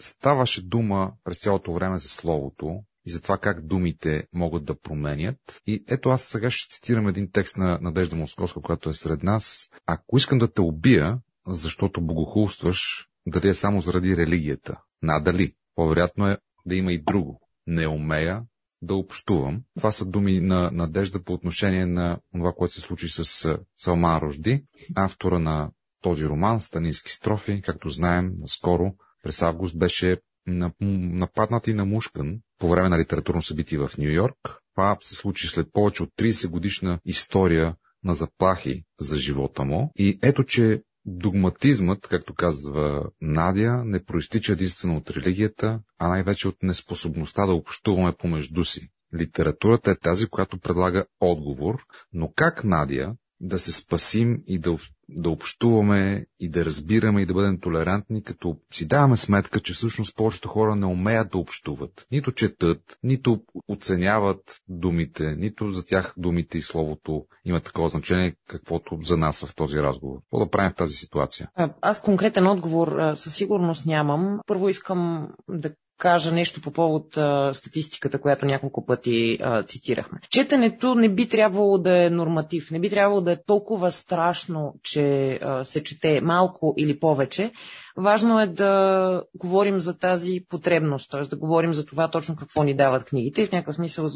Ставаше 0.00 0.62
дума 0.62 1.12
през 1.24 1.40
цялото 1.40 1.72
време 1.72 1.98
за 1.98 2.08
словото 2.08 2.80
и 3.06 3.10
за 3.10 3.22
това 3.22 3.38
как 3.38 3.66
думите 3.66 4.26
могат 4.32 4.64
да 4.64 4.80
променят. 4.80 5.38
И 5.66 5.84
ето 5.88 6.08
аз 6.08 6.22
сега 6.22 6.50
ще 6.50 6.74
цитирам 6.74 7.08
един 7.08 7.30
текст 7.32 7.56
на 7.56 7.78
Надежда 7.82 8.16
Московска, 8.16 8.60
която 8.60 8.88
е 8.88 8.94
сред 8.94 9.22
нас. 9.22 9.68
Ако 9.86 10.16
искам 10.16 10.38
да 10.38 10.52
те 10.52 10.60
убия, 10.60 11.18
защото 11.46 12.00
богохулстваш, 12.00 13.08
дали 13.26 13.48
е 13.48 13.54
само 13.54 13.80
заради 13.80 14.16
религията? 14.16 14.80
Надали. 15.02 15.54
По-вероятно 15.74 16.28
е 16.28 16.38
да 16.66 16.74
има 16.74 16.92
и 16.92 17.02
друго. 17.02 17.40
Не 17.66 17.88
умея 17.88 18.42
да 18.82 18.94
общувам. 18.94 19.62
Това 19.76 19.92
са 19.92 20.06
думи 20.06 20.40
на 20.40 20.70
Надежда 20.70 21.24
по 21.24 21.32
отношение 21.32 21.86
на 21.86 22.18
това, 22.32 22.52
което 22.52 22.74
се 22.74 22.80
случи 22.80 23.08
с 23.08 23.58
Салман 23.78 24.18
Рожди, 24.18 24.64
автора 24.94 25.38
на 25.38 25.70
този 26.02 26.24
роман, 26.24 26.60
Станински 26.60 27.10
строфи, 27.10 27.62
както 27.64 27.90
знаем, 27.90 28.32
наскоро, 28.38 28.94
през 29.22 29.42
август 29.42 29.78
беше 29.78 30.16
нападнат 30.46 31.66
и 31.66 31.74
намушкан 31.74 32.40
по 32.58 32.68
време 32.68 32.88
на 32.88 32.98
литературно 32.98 33.42
събитие 33.42 33.78
в 33.78 33.90
Нью 33.98 34.10
Йорк. 34.10 34.36
Това 34.74 34.96
се 35.00 35.14
случи 35.14 35.46
след 35.46 35.72
повече 35.72 36.02
от 36.02 36.10
30 36.18 36.48
годишна 36.48 36.98
история 37.04 37.76
на 38.04 38.14
заплахи 38.14 38.84
за 39.00 39.18
живота 39.18 39.64
му. 39.64 39.92
И 39.96 40.18
ето, 40.22 40.44
че 40.44 40.82
догматизмът, 41.04 42.08
както 42.08 42.34
казва 42.34 43.10
Надя, 43.20 43.82
не 43.84 44.04
проистича 44.04 44.52
единствено 44.52 44.96
от 44.96 45.10
религията, 45.10 45.80
а 45.98 46.08
най-вече 46.08 46.48
от 46.48 46.62
неспособността 46.62 47.46
да 47.46 47.52
общуваме 47.54 48.12
помежду 48.18 48.64
си. 48.64 48.88
Литературата 49.14 49.90
е 49.90 49.98
тази, 49.98 50.26
която 50.26 50.58
предлага 50.58 51.04
отговор, 51.20 51.84
но 52.12 52.32
как, 52.36 52.64
Надя, 52.64 53.14
да 53.42 53.58
се 53.58 53.72
спасим 53.72 54.42
и 54.46 54.58
да, 54.58 54.76
да 55.08 55.30
общуваме 55.30 56.26
и 56.40 56.48
да 56.48 56.64
разбираме 56.64 57.22
и 57.22 57.26
да 57.26 57.34
бъдем 57.34 57.60
толерантни, 57.60 58.22
като 58.22 58.56
си 58.72 58.86
даваме 58.86 59.16
сметка, 59.16 59.60
че 59.60 59.74
всъщност 59.74 60.16
повечето 60.16 60.48
хора 60.48 60.76
не 60.76 60.86
умеят 60.86 61.30
да 61.30 61.38
общуват. 61.38 62.06
Нито 62.10 62.32
четат, 62.32 62.98
нито 63.02 63.42
оценяват 63.68 64.56
думите, 64.68 65.36
нито 65.36 65.70
за 65.70 65.86
тях 65.86 66.14
думите 66.16 66.58
и 66.58 66.62
словото 66.62 67.26
има 67.44 67.60
такова 67.60 67.88
значение, 67.88 68.34
каквото 68.48 68.98
за 69.02 69.16
нас 69.16 69.44
в 69.44 69.54
този 69.54 69.78
разговор. 69.78 70.18
Какво 70.20 70.38
да 70.38 70.50
правим 70.50 70.70
в 70.70 70.76
тази 70.76 70.94
ситуация? 70.94 71.48
Аз 71.80 72.02
конкретен 72.02 72.46
отговор 72.46 73.14
със 73.14 73.34
сигурност 73.34 73.86
нямам. 73.86 74.40
Първо 74.46 74.68
искам 74.68 75.28
да 75.48 75.70
кажа 76.02 76.32
нещо 76.32 76.60
по 76.60 76.70
повод 76.70 77.16
а, 77.16 77.54
статистиката, 77.54 78.20
която 78.20 78.46
няколко 78.46 78.86
пъти 78.86 79.38
а, 79.42 79.62
цитирахме. 79.62 80.18
Четенето 80.30 80.94
не 80.94 81.08
би 81.08 81.28
трябвало 81.28 81.78
да 81.78 82.06
е 82.06 82.10
норматив, 82.10 82.70
не 82.70 82.80
би 82.80 82.90
трябвало 82.90 83.20
да 83.20 83.32
е 83.32 83.42
толкова 83.46 83.92
страшно, 83.92 84.74
че 84.82 85.38
а, 85.42 85.64
се 85.64 85.82
чете 85.82 86.20
малко 86.20 86.74
или 86.78 86.98
повече. 86.98 87.52
Важно 87.96 88.40
е 88.40 88.46
да 88.46 89.22
говорим 89.34 89.80
за 89.80 89.98
тази 89.98 90.40
потребност, 90.48 91.10
т.е. 91.10 91.20
да 91.20 91.36
говорим 91.36 91.74
за 91.74 91.86
това 91.86 92.08
точно 92.08 92.36
какво 92.36 92.62
ни 92.62 92.76
дават 92.76 93.04
книгите 93.04 93.42
и 93.42 93.46
в 93.46 93.52
някакъв 93.52 93.74
смисъл 93.74 94.08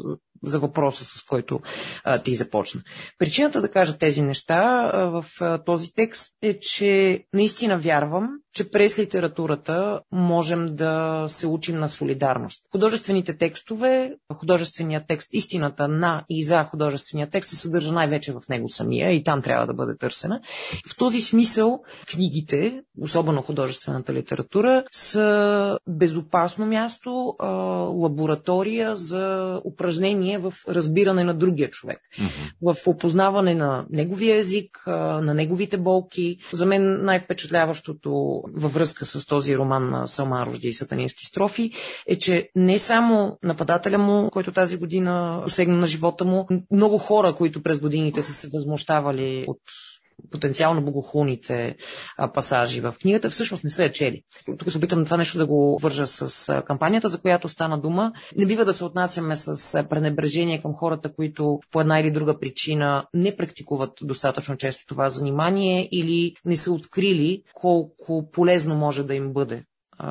за 0.43 0.59
въпроса, 0.59 1.05
с 1.05 1.23
който 1.23 1.59
а, 2.03 2.19
ти 2.19 2.35
започна. 2.35 2.81
Причината 3.19 3.61
да 3.61 3.71
кажа 3.71 3.97
тези 3.97 4.21
неща 4.21 4.55
а, 4.93 5.05
в 5.05 5.25
а, 5.41 5.63
този 5.63 5.93
текст 5.93 6.27
е, 6.41 6.59
че 6.59 7.23
наистина 7.33 7.77
вярвам, 7.77 8.29
че 8.53 8.69
през 8.69 8.99
литературата 8.99 10.01
можем 10.11 10.75
да 10.75 11.23
се 11.27 11.47
учим 11.47 11.79
на 11.79 11.89
солидарност. 11.89 12.61
Художествените 12.71 13.37
текстове, 13.37 14.13
художественият 14.33 15.07
текст, 15.07 15.29
истината 15.33 15.87
на 15.87 16.25
и 16.29 16.43
за 16.43 16.63
художествения 16.63 17.29
текст 17.29 17.49
се 17.49 17.55
съдържа 17.55 17.91
най-вече 17.91 18.33
в 18.33 18.41
него 18.49 18.69
самия 18.69 19.11
и 19.11 19.23
там 19.23 19.41
трябва 19.41 19.67
да 19.67 19.73
бъде 19.73 19.97
търсена. 19.97 20.41
В 20.87 20.97
този 20.97 21.21
смисъл 21.21 21.83
книгите, 22.11 22.81
особено 23.01 23.43
художествената 23.67 24.13
литература, 24.13 24.83
са 24.91 25.79
безопасно 25.87 26.65
място, 26.65 27.35
лаборатория 27.95 28.95
за 28.95 29.55
упражнение 29.65 30.37
в 30.37 30.53
разбиране 30.69 31.23
на 31.23 31.33
другия 31.33 31.69
човек, 31.69 31.99
mm-hmm. 32.19 32.73
в 32.73 32.87
опознаване 32.87 33.55
на 33.55 33.85
неговия 33.89 34.35
език, 34.35 34.83
на 34.87 35.33
неговите 35.33 35.77
болки. 35.77 36.37
За 36.53 36.65
мен 36.65 37.05
най-впечатляващото 37.05 38.41
във 38.53 38.73
връзка 38.73 39.05
с 39.05 39.25
този 39.25 39.57
роман 39.57 39.89
на 39.89 40.07
Салма 40.07 40.45
Рожди 40.45 40.67
и 40.67 40.73
сатанински 40.73 41.25
строфи 41.25 41.71
е, 42.07 42.17
че 42.17 42.49
не 42.55 42.79
само 42.79 43.37
нападателя 43.43 43.97
му, 43.97 44.29
който 44.31 44.51
тази 44.51 44.77
година 44.77 45.41
посегна 45.43 45.77
на 45.77 45.87
живота 45.87 46.25
му, 46.25 46.47
много 46.71 46.97
хора, 46.97 47.35
които 47.35 47.63
през 47.63 47.79
годините 47.79 48.23
са 48.23 48.33
се 48.33 48.49
възмущавали 48.53 49.45
от 49.47 49.59
потенциално 50.31 50.81
богохулните 50.81 51.75
пасажи 52.33 52.81
в 52.81 52.95
книгата, 53.01 53.29
всъщност 53.29 53.63
не 53.63 53.69
са 53.69 53.83
я 53.83 53.91
чели. 53.91 54.21
Тук 54.57 54.71
се 54.71 54.77
опитам 54.77 55.05
това 55.05 55.17
нещо 55.17 55.37
да 55.37 55.45
го 55.45 55.79
вържа 55.81 56.07
с 56.07 56.63
кампанията, 56.67 57.09
за 57.09 57.17
която 57.17 57.49
стана 57.49 57.81
дума. 57.81 58.11
Не 58.37 58.45
бива 58.45 58.65
да 58.65 58.73
се 58.73 58.83
отнасяме 58.83 59.35
с 59.35 59.83
пренебрежение 59.89 60.61
към 60.61 60.73
хората, 60.73 61.13
които 61.13 61.59
по 61.71 61.81
една 61.81 61.99
или 61.99 62.11
друга 62.11 62.39
причина 62.39 63.07
не 63.13 63.35
практикуват 63.35 63.91
достатъчно 64.01 64.57
често 64.57 64.85
това 64.87 65.09
занимание 65.09 65.89
или 65.91 66.33
не 66.45 66.57
са 66.57 66.71
открили 66.71 67.43
колко 67.53 68.29
полезно 68.31 68.75
може 68.75 69.03
да 69.03 69.15
им 69.15 69.33
бъде 69.33 69.63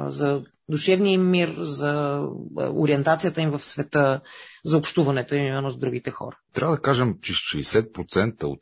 за 0.07 0.45
душевния 0.69 1.13
им 1.13 1.31
мир, 1.31 1.55
за 1.59 2.23
ориентацията 2.57 3.43
им 3.43 3.51
в 3.51 3.65
света, 3.65 4.21
за 4.65 4.79
общуването 4.79 5.35
им 5.35 5.47
именно 5.47 5.71
с 5.71 5.79
другите 5.79 6.11
хора. 6.11 6.39
Трябва 6.53 6.77
да 6.77 6.83
кажем, 6.83 7.19
че 7.23 7.33
60% 7.33 8.45
от 8.45 8.59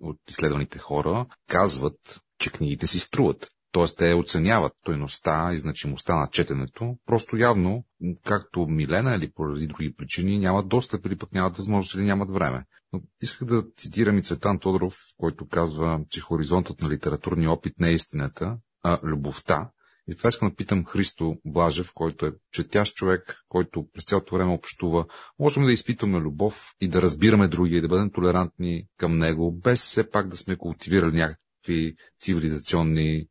от 0.00 0.16
изследваните 0.28 0.78
хора 0.78 1.26
казват, 1.48 2.20
че 2.38 2.50
книгите 2.50 2.86
си 2.86 3.00
струват. 3.00 3.48
Тоест 3.72 3.98
те 3.98 4.14
оценяват 4.14 4.72
стойността 4.82 5.52
и 5.52 5.58
значимостта 5.58 6.16
на 6.16 6.28
четенето. 6.32 6.96
Просто 7.06 7.36
явно, 7.36 7.84
както 8.24 8.66
Милена 8.66 9.14
или 9.14 9.32
поради 9.32 9.66
други 9.66 9.94
причини, 9.94 10.38
нямат 10.38 10.68
достъп 10.68 11.06
или 11.06 11.16
пък 11.16 11.32
нямат 11.32 11.56
възможност 11.56 11.94
или 11.94 12.02
нямат 12.02 12.30
време. 12.30 12.64
Но 12.92 13.00
исках 13.22 13.48
да 13.48 13.64
цитирам 13.76 14.18
и 14.18 14.22
Цветан 14.22 14.58
Тодоров, 14.58 14.96
който 15.16 15.48
казва, 15.48 16.00
че 16.10 16.20
хоризонтът 16.20 16.82
на 16.82 16.88
литературния 16.88 17.50
опит 17.50 17.74
не 17.78 17.88
е 17.88 17.94
истината, 17.94 18.58
а 18.82 18.98
любовта. 19.02 19.70
И 20.08 20.16
това 20.16 20.28
искам 20.28 20.48
да 20.48 20.54
питам 20.54 20.84
Христо 20.84 21.36
Блажев, 21.44 21.92
който 21.94 22.26
е 22.26 22.32
четящ 22.52 22.96
човек, 22.96 23.36
който 23.48 23.86
през 23.92 24.04
цялото 24.04 24.34
време 24.34 24.52
общува. 24.52 25.06
Можем 25.38 25.64
да 25.64 25.72
изпитваме 25.72 26.18
любов 26.18 26.74
и 26.80 26.88
да 26.88 27.02
разбираме 27.02 27.48
другия 27.48 27.78
и 27.78 27.82
да 27.82 27.88
бъдем 27.88 28.10
толерантни 28.10 28.84
към 28.96 29.18
него, 29.18 29.52
без 29.52 29.84
все 29.84 30.10
пак 30.10 30.28
да 30.28 30.36
сме 30.36 30.56
култивирали 30.56 31.16
някакви 31.16 31.94
цивилизационни 32.20 33.26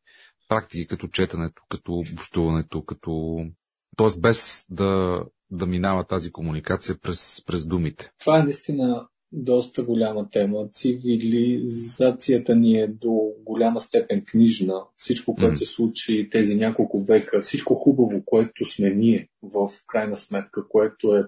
практики, 0.49 0.87
като 0.87 1.07
четенето, 1.07 1.61
като 1.69 1.93
общуването, 1.93 2.83
като... 2.83 3.37
Тоест 3.97 4.21
без 4.21 4.65
да 4.69 5.23
да 5.51 5.65
минава 5.65 6.03
тази 6.03 6.31
комуникация 6.31 6.99
през, 6.99 7.43
през 7.45 7.65
думите? 7.65 8.11
Това 8.19 8.39
е 8.39 8.43
наистина 8.43 9.07
доста 9.31 9.83
голяма 9.83 10.29
тема. 10.29 10.67
Цивилизацията 10.71 12.55
ни 12.55 12.79
е 12.81 12.87
до 12.87 13.31
голяма 13.45 13.79
степен 13.79 14.23
книжна. 14.25 14.81
Всичко, 14.97 15.35
което 15.35 15.55
mm. 15.55 15.57
се 15.59 15.65
случи 15.65 16.29
тези 16.31 16.55
няколко 16.55 17.03
века, 17.03 17.41
всичко 17.41 17.75
хубаво, 17.75 18.21
което 18.25 18.65
сме 18.65 18.89
ние, 18.89 19.29
в 19.43 19.69
крайна 19.87 20.15
сметка, 20.15 20.67
което 20.69 21.15
е, 21.15 21.23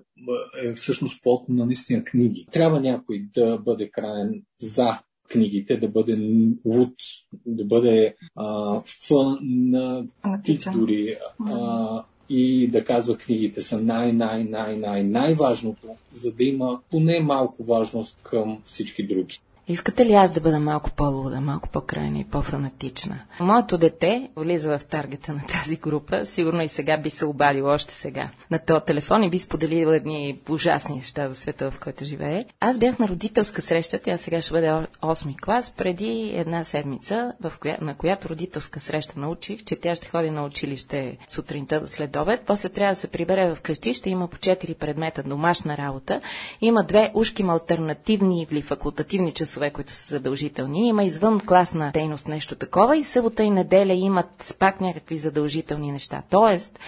е 0.63 0.73
всъщност 0.73 1.23
плод 1.23 1.49
на 1.49 1.65
наистина 1.65 2.03
книги. 2.03 2.45
Трябва 2.51 2.79
някой 2.79 3.25
да 3.33 3.57
бъде 3.57 3.89
крайен 3.89 4.43
за 4.61 4.99
книгите, 5.29 5.77
да 5.77 5.87
бъде 5.87 6.17
луд, 6.65 6.93
да 7.45 7.65
бъде 7.65 8.15
а, 8.35 8.81
фанатик 9.07 10.61
дори. 10.73 11.15
А, 11.45 12.03
и 12.29 12.67
да 12.67 12.85
казва 12.85 13.17
книгите 13.17 13.61
са 13.61 13.81
най-най-най-най 13.81 15.03
най-важното, 15.03 15.87
за 16.13 16.31
да 16.31 16.43
има 16.43 16.79
поне 16.91 17.19
малко 17.19 17.63
важност 17.63 18.17
към 18.23 18.61
всички 18.65 19.07
други. 19.07 19.39
Искате 19.71 20.05
ли 20.05 20.13
аз 20.13 20.31
да 20.31 20.41
бъда 20.41 20.59
малко 20.59 20.91
по-луда, 20.91 21.41
малко 21.41 21.69
по-крайна 21.69 22.19
и 22.19 22.23
по-фанатична? 22.23 23.19
Моето 23.39 23.77
дете 23.77 24.29
влиза 24.35 24.77
в 24.77 24.85
таргета 24.85 25.33
на 25.33 25.41
тази 25.47 25.75
група. 25.75 26.25
Сигурно 26.25 26.61
и 26.61 26.67
сега 26.67 26.97
би 26.97 27.09
се 27.09 27.25
обадил 27.25 27.65
още 27.65 27.93
сега 27.93 28.29
на 28.51 28.59
този 28.59 28.85
телефон 28.85 29.23
и 29.23 29.29
би 29.29 29.39
споделил 29.39 29.87
едни 29.87 30.39
ужасни 30.49 30.95
неща 30.95 31.29
за 31.29 31.35
света, 31.35 31.71
в 31.71 31.79
който 31.79 32.05
живее. 32.05 32.45
Аз 32.59 32.77
бях 32.77 32.99
на 32.99 33.07
родителска 33.07 33.61
среща, 33.61 33.99
тя 33.99 34.17
сега 34.17 34.41
ще 34.41 34.51
бъде 34.51 34.67
8 34.67 35.41
клас, 35.41 35.73
преди 35.77 36.31
една 36.35 36.63
седмица, 36.63 37.33
в 37.41 37.53
коя, 37.61 37.77
на 37.81 37.95
която 37.95 38.29
родителска 38.29 38.81
среща 38.81 39.19
научих, 39.19 39.63
че 39.63 39.75
тя 39.75 39.95
ще 39.95 40.09
ходи 40.09 40.29
на 40.29 40.45
училище 40.45 41.17
сутринта 41.27 41.81
до 41.81 41.87
след 41.87 42.15
обед. 42.15 42.41
После 42.45 42.69
трябва 42.69 42.93
да 42.93 42.99
се 42.99 43.07
прибере 43.07 43.55
в 43.55 43.61
къщи, 43.61 43.93
ще 43.93 44.09
има 44.09 44.27
по 44.27 44.37
4 44.37 44.73
предмета 44.75 45.23
домашна 45.23 45.77
работа. 45.77 46.21
Има 46.61 46.83
две 46.83 47.11
ушким 47.13 47.49
альтернативни 47.49 48.47
или 48.51 48.61
факултативни 48.61 49.31
часове 49.31 49.58
часове, 49.59 49.71
които 49.71 49.91
са 49.91 50.07
задължителни. 50.07 50.87
Има 50.87 51.03
извън 51.03 51.39
класна 51.39 51.91
дейност 51.93 52.27
нещо 52.27 52.55
такова 52.55 52.97
и 52.97 53.03
събота 53.03 53.43
и 53.43 53.49
неделя 53.49 53.93
имат 53.93 54.55
пак 54.59 54.81
някакви 54.81 55.17
задължителни 55.17 55.91
неща. 55.91 56.21
Тоест, 56.29 56.79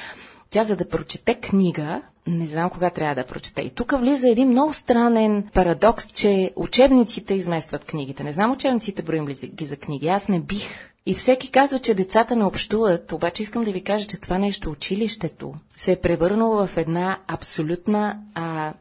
тя 0.49 0.63
за 0.63 0.75
да 0.75 0.89
прочете 0.89 1.35
книга, 1.35 2.01
не 2.27 2.47
знам 2.47 2.69
кога 2.69 2.89
трябва 2.89 3.15
да 3.15 3.25
прочете. 3.25 3.61
И 3.61 3.69
тук 3.69 3.91
влиза 3.91 4.29
един 4.29 4.49
много 4.49 4.73
странен 4.73 5.49
парадокс, 5.53 6.07
че 6.07 6.51
учебниците 6.55 7.33
изместват 7.33 7.85
книгите. 7.85 8.23
Не 8.23 8.31
знам 8.31 8.51
учебниците 8.51 9.01
броим 9.01 9.27
ли 9.27 9.33
ги 9.33 9.65
за 9.65 9.75
книги. 9.75 10.07
Аз 10.07 10.27
не 10.27 10.39
бих 10.39 10.90
и 11.05 11.13
всеки 11.13 11.51
казва, 11.51 11.79
че 11.79 11.93
децата 11.93 12.35
не 12.35 12.45
общуват, 12.45 13.11
обаче 13.11 13.43
искам 13.43 13.63
да 13.63 13.71
ви 13.71 13.83
кажа, 13.83 14.07
че 14.07 14.21
това 14.21 14.37
нещо, 14.37 14.71
училището, 14.71 15.53
се 15.75 15.91
е 15.91 16.01
превърнало 16.01 16.67
в 16.67 16.77
една 16.77 17.19
абсолютна, 17.27 18.19
а, 18.35 18.73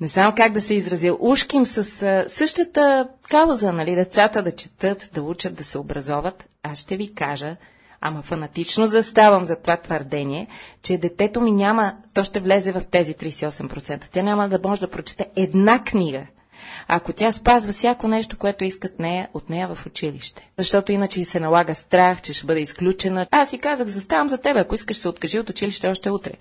не 0.00 0.08
знам 0.08 0.34
как 0.34 0.52
да 0.52 0.60
се 0.60 0.74
изразя, 0.74 1.16
ушким 1.20 1.66
с 1.66 2.02
а, 2.02 2.24
същата 2.28 3.08
кауза, 3.30 3.72
нали, 3.72 3.94
децата 3.94 4.42
да 4.42 4.56
четат, 4.56 5.10
да 5.14 5.22
учат, 5.22 5.54
да 5.54 5.64
се 5.64 5.78
образоват. 5.78 6.48
Аз 6.62 6.78
ще 6.78 6.96
ви 6.96 7.14
кажа, 7.14 7.56
ама 8.00 8.22
фанатично 8.22 8.86
заставам 8.86 9.44
за 9.44 9.56
това 9.56 9.76
твърдение, 9.76 10.46
че 10.82 10.98
детето 10.98 11.40
ми 11.40 11.52
няма, 11.52 11.96
то 12.14 12.24
ще 12.24 12.40
влезе 12.40 12.72
в 12.72 12.82
тези 12.90 13.14
38%. 13.14 14.04
Тя 14.12 14.22
няма 14.22 14.48
да 14.48 14.60
може 14.64 14.80
да 14.80 14.90
прочете 14.90 15.26
една 15.36 15.84
книга 15.84 16.26
ако 16.88 17.12
тя 17.12 17.32
спазва 17.32 17.72
всяко 17.72 18.08
нещо, 18.08 18.38
което 18.38 18.64
искат 18.64 18.98
нея, 18.98 19.28
от 19.34 19.50
нея 19.50 19.74
в 19.74 19.86
училище. 19.86 20.50
Защото 20.56 20.92
иначе 20.92 21.20
и 21.20 21.24
се 21.24 21.40
налага 21.40 21.74
страх, 21.74 22.22
че 22.22 22.32
ще 22.32 22.46
бъде 22.46 22.60
изключена. 22.60 23.26
Аз 23.30 23.50
си 23.50 23.58
казах, 23.58 23.88
заставам 23.88 24.28
за 24.28 24.38
теб, 24.38 24.56
ако 24.56 24.74
искаш 24.74 24.96
се 24.96 25.08
откажи 25.08 25.38
от 25.38 25.50
училище 25.50 25.88
още 25.88 26.10
утре. 26.10 26.32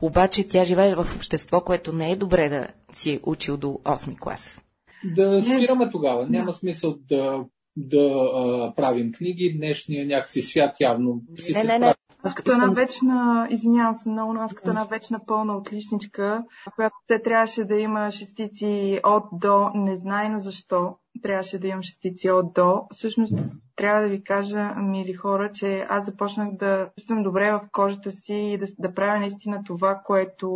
Обаче 0.00 0.48
тя 0.48 0.64
живее 0.64 0.94
в 0.94 1.06
общество, 1.16 1.60
което 1.60 1.92
не 1.92 2.10
е 2.10 2.16
добре 2.16 2.48
да 2.48 2.66
си 2.92 3.10
е 3.10 3.20
учил 3.22 3.56
до 3.56 3.66
8 3.66 4.18
клас. 4.18 4.62
Да 5.04 5.42
спираме 5.42 5.90
тогава. 5.90 6.26
Няма 6.28 6.52
смисъл 6.52 6.96
да 7.08 7.44
да 7.76 8.30
а, 8.34 8.72
правим 8.76 9.12
книги. 9.12 9.54
Днешния 9.56 10.06
някакси 10.06 10.42
свят 10.42 10.76
явно 10.80 11.20
си 11.38 11.52
не, 11.52 11.60
се 11.60 11.66
не, 11.66 11.78
не. 11.78 11.94
Аз 12.26 12.34
като 12.34 12.52
една 12.52 12.66
вечна, 12.66 13.46
извинявам 13.50 13.94
се 13.94 14.08
много, 14.08 14.32
но 14.32 14.40
аз 14.40 14.54
като 14.54 14.70
една 14.70 14.84
вечна 14.84 15.20
пълна 15.26 15.56
отличничка, 15.56 16.44
която 16.74 16.96
те 17.06 17.22
трябваше 17.22 17.64
да 17.64 17.76
има 17.76 18.10
шестици 18.10 19.00
от 19.04 19.24
до, 19.32 19.70
незнайно 19.74 20.40
защо 20.40 20.96
трябваше 21.22 21.58
да 21.58 21.68
имам 21.68 21.82
шестици 21.82 22.30
от 22.30 22.52
до. 22.54 22.82
Всъщност, 22.90 23.34
трябва 23.76 24.02
да 24.02 24.08
ви 24.08 24.24
кажа, 24.24 24.74
мили 24.76 25.12
хора, 25.12 25.52
че 25.52 25.86
аз 25.88 26.04
започнах 26.06 26.56
да 26.56 26.90
чувствам 26.98 27.22
добре 27.22 27.52
в 27.52 27.68
кожата 27.72 28.12
си 28.12 28.34
и 28.34 28.58
да, 28.58 28.66
да 28.78 28.94
правя 28.94 29.18
наистина 29.18 29.62
това, 29.64 30.00
което 30.04 30.48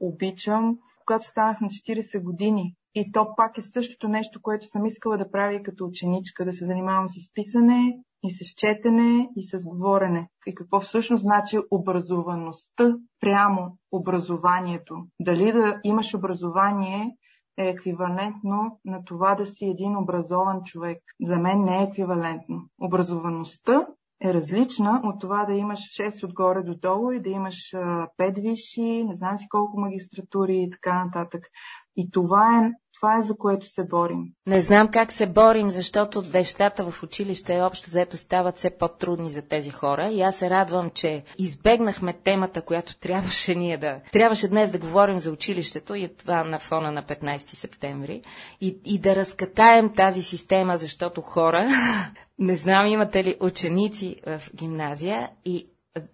обичам, 0.00 0.78
когато 1.06 1.26
станах 1.26 1.60
на 1.60 1.68
40 1.68 2.22
години. 2.22 2.74
И 2.94 3.12
то 3.12 3.36
пак 3.36 3.58
е 3.58 3.62
същото 3.62 4.08
нещо, 4.08 4.42
което 4.42 4.66
съм 4.66 4.86
искала 4.86 5.18
да 5.18 5.30
правя 5.30 5.54
и 5.54 5.62
като 5.62 5.84
ученичка, 5.84 6.44
да 6.44 6.52
се 6.52 6.66
занимавам 6.66 7.08
с 7.08 7.32
писане, 7.34 7.98
и 8.22 8.30
с 8.30 8.54
четене, 8.56 9.28
и 9.36 9.44
с 9.44 9.64
говорене. 9.64 10.28
И 10.46 10.54
какво 10.54 10.80
всъщност 10.80 11.22
значи 11.22 11.58
образоваността 11.70 12.96
прямо 13.20 13.78
образованието. 13.92 14.94
Дали 15.20 15.52
да 15.52 15.80
имаш 15.84 16.14
образование 16.14 17.16
е 17.58 17.68
еквивалентно 17.68 18.80
на 18.84 19.04
това 19.04 19.34
да 19.34 19.46
си 19.46 19.64
един 19.64 19.96
образован 19.96 20.62
човек. 20.64 20.98
За 21.22 21.36
мен 21.36 21.64
не 21.64 21.78
е 21.78 21.82
еквивалентно. 21.82 22.68
Образоваността 22.82 23.86
е 24.24 24.34
различна 24.34 25.00
от 25.04 25.20
това 25.20 25.44
да 25.44 25.54
имаш 25.54 25.78
6 25.78 26.24
отгоре 26.24 26.62
до 26.62 26.74
долу 26.74 27.12
и 27.12 27.20
да 27.20 27.28
имаш 27.28 27.54
5 27.72 28.40
висши, 28.40 29.04
не 29.04 29.16
знам 29.16 29.38
си 29.38 29.46
колко 29.48 29.80
магистратури 29.80 30.56
и 30.56 30.70
така 30.70 31.04
нататък. 31.04 31.44
И 32.00 32.10
това 32.10 32.58
е, 32.58 32.70
това 33.00 33.18
е 33.18 33.22
за 33.22 33.36
което 33.36 33.66
се 33.66 33.84
борим. 33.84 34.24
Не 34.46 34.60
знам 34.60 34.88
как 34.88 35.12
се 35.12 35.26
борим, 35.26 35.70
защото 35.70 36.22
нещата 36.34 36.90
в 36.90 37.02
училище 37.02 37.60
общо 37.60 37.86
взето 37.86 38.16
стават 38.16 38.56
все 38.56 38.70
по-трудни 38.70 39.30
за 39.30 39.42
тези 39.42 39.70
хора. 39.70 40.08
И 40.10 40.22
аз 40.22 40.36
се 40.36 40.50
радвам, 40.50 40.90
че 40.94 41.24
избегнахме 41.38 42.12
темата, 42.12 42.62
която 42.62 42.98
трябваше 42.98 43.54
ние 43.54 43.78
да... 43.78 44.00
Трябваше 44.12 44.48
днес 44.48 44.70
да 44.70 44.78
говорим 44.78 45.18
за 45.18 45.32
училището 45.32 45.94
и 45.94 46.16
това 46.16 46.44
на 46.44 46.58
фона 46.58 46.92
на 46.92 47.02
15 47.02 47.36
септември. 47.54 48.22
И, 48.60 48.80
и 48.84 48.98
да 48.98 49.16
разкатаем 49.16 49.94
тази 49.94 50.22
система, 50.22 50.76
защото 50.76 51.20
хора... 51.20 51.68
Не 52.40 52.54
знам 52.54 52.86
имате 52.86 53.24
ли 53.24 53.36
ученици 53.40 54.16
в 54.26 54.40
гимназия 54.54 55.30
и 55.44 55.70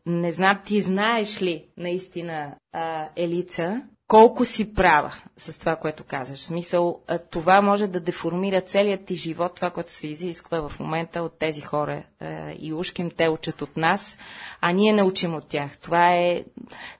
не 0.06 0.32
знам, 0.32 0.60
ти 0.64 0.80
знаеш 0.80 1.42
ли 1.42 1.64
наистина 1.76 2.54
а, 2.72 3.08
Елица, 3.16 3.82
колко 4.08 4.44
си 4.44 4.74
права 4.74 5.14
с 5.36 5.58
това, 5.58 5.76
което 5.76 6.04
казваш. 6.04 6.38
В 6.38 6.44
смисъл, 6.44 7.00
това 7.30 7.60
може 7.60 7.86
да 7.86 8.00
деформира 8.00 8.60
целият 8.60 9.04
ти 9.04 9.14
живот, 9.14 9.54
това, 9.54 9.70
което 9.70 9.92
се 9.92 10.06
изисква 10.08 10.68
в 10.68 10.80
момента 10.80 11.22
от 11.22 11.38
тези 11.38 11.60
хора. 11.60 12.02
И 12.58 12.72
ушким 12.72 13.10
те 13.10 13.28
учат 13.28 13.62
от 13.62 13.76
нас, 13.76 14.18
а 14.60 14.72
ние 14.72 14.92
не 14.92 15.02
учим 15.02 15.34
от 15.34 15.48
тях. 15.48 15.78
Това 15.78 16.14
е... 16.14 16.44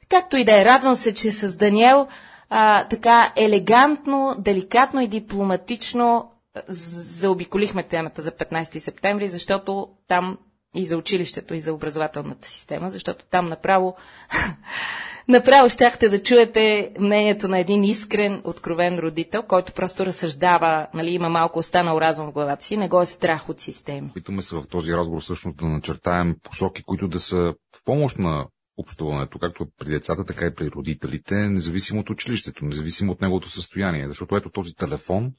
Както 0.08 0.36
и 0.36 0.44
да 0.44 0.60
е, 0.60 0.64
радвам 0.64 0.96
се, 0.96 1.14
че 1.14 1.30
с 1.30 1.56
Даниел 1.56 2.08
а, 2.50 2.84
така 2.88 3.32
елегантно, 3.36 4.34
деликатно 4.38 5.00
и 5.00 5.08
дипломатично 5.08 6.30
заобиколихме 6.68 7.82
темата 7.82 8.22
за 8.22 8.32
15 8.32 8.78
септември, 8.78 9.28
защото 9.28 9.88
там 10.08 10.38
и 10.74 10.86
за 10.86 10.96
училището, 10.96 11.54
и 11.54 11.60
за 11.60 11.74
образователната 11.74 12.48
система, 12.48 12.90
защото 12.90 13.24
там 13.24 13.46
направо 13.46 13.96
Направо 15.28 15.68
щяхте 15.68 16.08
да 16.08 16.22
чуете 16.22 16.92
мнението 17.00 17.48
на 17.48 17.58
един 17.58 17.84
искрен, 17.84 18.40
откровен 18.44 18.98
родител, 18.98 19.42
който 19.42 19.72
просто 19.72 20.06
разсъждава, 20.06 20.86
нали, 20.94 21.10
има 21.10 21.28
малко 21.28 21.58
останал 21.58 21.98
разум 21.98 22.26
в 22.26 22.32
главата 22.32 22.64
си, 22.64 22.76
не 22.76 22.88
го 22.88 23.00
е 23.00 23.06
страх 23.06 23.48
от 23.48 23.60
системи. 23.60 24.10
Питаме 24.14 24.42
се 24.42 24.56
в 24.56 24.64
този 24.70 24.92
разговор 24.92 25.22
всъщност 25.22 25.56
да 25.56 25.66
начертаем 25.66 26.36
посоки, 26.42 26.82
които 26.82 27.08
да 27.08 27.20
са 27.20 27.54
в 27.76 27.84
помощ 27.84 28.18
на 28.18 28.46
общуването, 28.76 29.38
както 29.38 29.66
при 29.78 29.90
децата, 29.90 30.24
така 30.24 30.46
и 30.46 30.54
при 30.54 30.70
родителите, 30.70 31.34
независимо 31.34 32.00
от 32.00 32.10
училището, 32.10 32.64
независимо 32.64 33.12
от 33.12 33.20
неговото 33.20 33.50
състояние. 33.50 34.08
Защото 34.08 34.36
ето 34.36 34.50
този 34.50 34.74
телефон, 34.74 35.32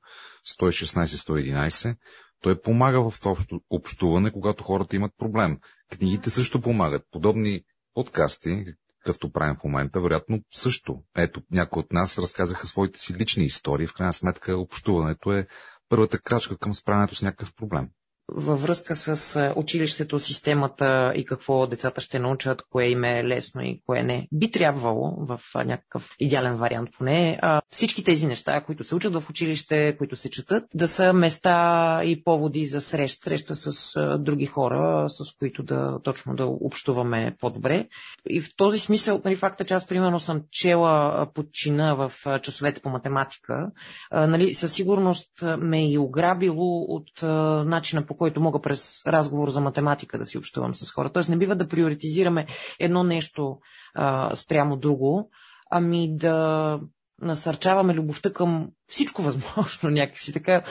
116-111, 0.59 1.95
той 2.41 2.61
помага 2.61 3.09
в 3.11 3.19
това 3.19 3.35
общуване, 3.69 4.31
когато 4.31 4.63
хората 4.63 4.95
имат 4.95 5.11
проблем. 5.17 5.59
Книгите 5.91 6.29
също 6.29 6.61
помагат. 6.61 7.03
Подобни 7.11 7.61
подкасти, 7.93 8.65
какъвто 8.99 9.31
правим 9.31 9.55
в 9.55 9.63
момента, 9.63 10.01
вероятно 10.01 10.41
също. 10.53 11.03
Ето, 11.17 11.41
някои 11.51 11.79
от 11.79 11.91
нас 11.91 12.19
разказаха 12.19 12.67
своите 12.67 12.99
си 12.99 13.13
лични 13.13 13.43
истории. 13.43 13.87
В 13.87 13.93
крайна 13.93 14.13
сметка, 14.13 14.57
общуването 14.57 15.33
е 15.33 15.47
първата 15.89 16.19
крачка 16.19 16.57
към 16.57 16.73
справянето 16.73 17.15
с 17.15 17.21
някакъв 17.21 17.55
проблем. 17.55 17.89
Във 18.27 18.61
връзка 18.61 18.95
с 18.95 19.53
училището, 19.55 20.19
системата 20.19 21.13
и 21.15 21.25
какво 21.25 21.67
децата 21.67 22.01
ще 22.01 22.19
научат, 22.19 22.61
кое 22.69 22.85
им 22.85 23.03
е 23.03 23.23
лесно 23.23 23.61
и 23.61 23.81
кое 23.85 24.03
не. 24.03 24.27
Би 24.31 24.51
трябвало 24.51 25.25
в 25.25 25.39
някакъв 25.55 26.09
идеален 26.19 26.53
вариант 26.53 26.89
поне 26.97 27.39
всички 27.71 28.03
тези 28.03 28.27
неща, 28.27 28.61
които 28.61 28.83
се 28.83 28.95
учат 28.95 29.13
в 29.13 29.29
училище, 29.29 29.97
които 29.97 30.15
се 30.15 30.29
четат, 30.29 30.63
да 30.73 30.87
са 30.87 31.13
места 31.13 32.01
и 32.03 32.23
поводи 32.23 32.65
за 32.65 32.81
среща, 32.81 33.23
среща 33.23 33.55
с 33.55 33.93
други 34.19 34.45
хора, 34.45 35.05
с 35.09 35.37
които 35.39 35.63
да 35.63 35.99
точно 36.03 36.35
да 36.35 36.45
общуваме 36.45 37.35
по-добре. 37.39 37.87
И 38.29 38.41
в 38.41 38.55
този 38.55 38.79
смисъл, 38.79 39.21
нали, 39.25 39.35
факта, 39.35 39.65
че 39.65 39.73
аз 39.73 39.87
примерно 39.87 40.19
съм 40.19 40.41
чела 40.51 41.27
подчина 41.33 41.95
в 41.95 42.13
часовете 42.41 42.81
по 42.81 42.89
математика, 42.89 43.71
нали, 44.11 44.53
със 44.53 44.73
сигурност 44.73 45.29
ме 45.57 45.79
е 45.79 45.89
и 45.89 45.97
ограбило 45.97 46.81
от 46.81 47.21
начина 47.67 48.05
по 48.05 48.14
който 48.17 48.41
мога 48.41 48.61
през 48.61 49.01
разговор 49.07 49.49
за 49.49 49.61
математика 49.61 50.17
да 50.17 50.25
си 50.25 50.37
общувам 50.37 50.75
с 50.75 50.91
хора. 50.91 51.09
Тоест 51.09 51.29
не 51.29 51.37
бива 51.37 51.55
да 51.55 51.67
приоритизираме 51.67 52.47
едно 52.79 53.03
нещо 53.03 53.57
а, 53.93 54.35
спрямо 54.35 54.77
друго, 54.77 55.29
ами 55.71 56.17
да 56.17 56.79
насърчаваме 57.21 57.93
любовта 57.93 58.33
към 58.33 58.69
всичко 58.87 59.21
възможно 59.21 59.89
някакси. 59.89 60.33
Така, 60.33 60.63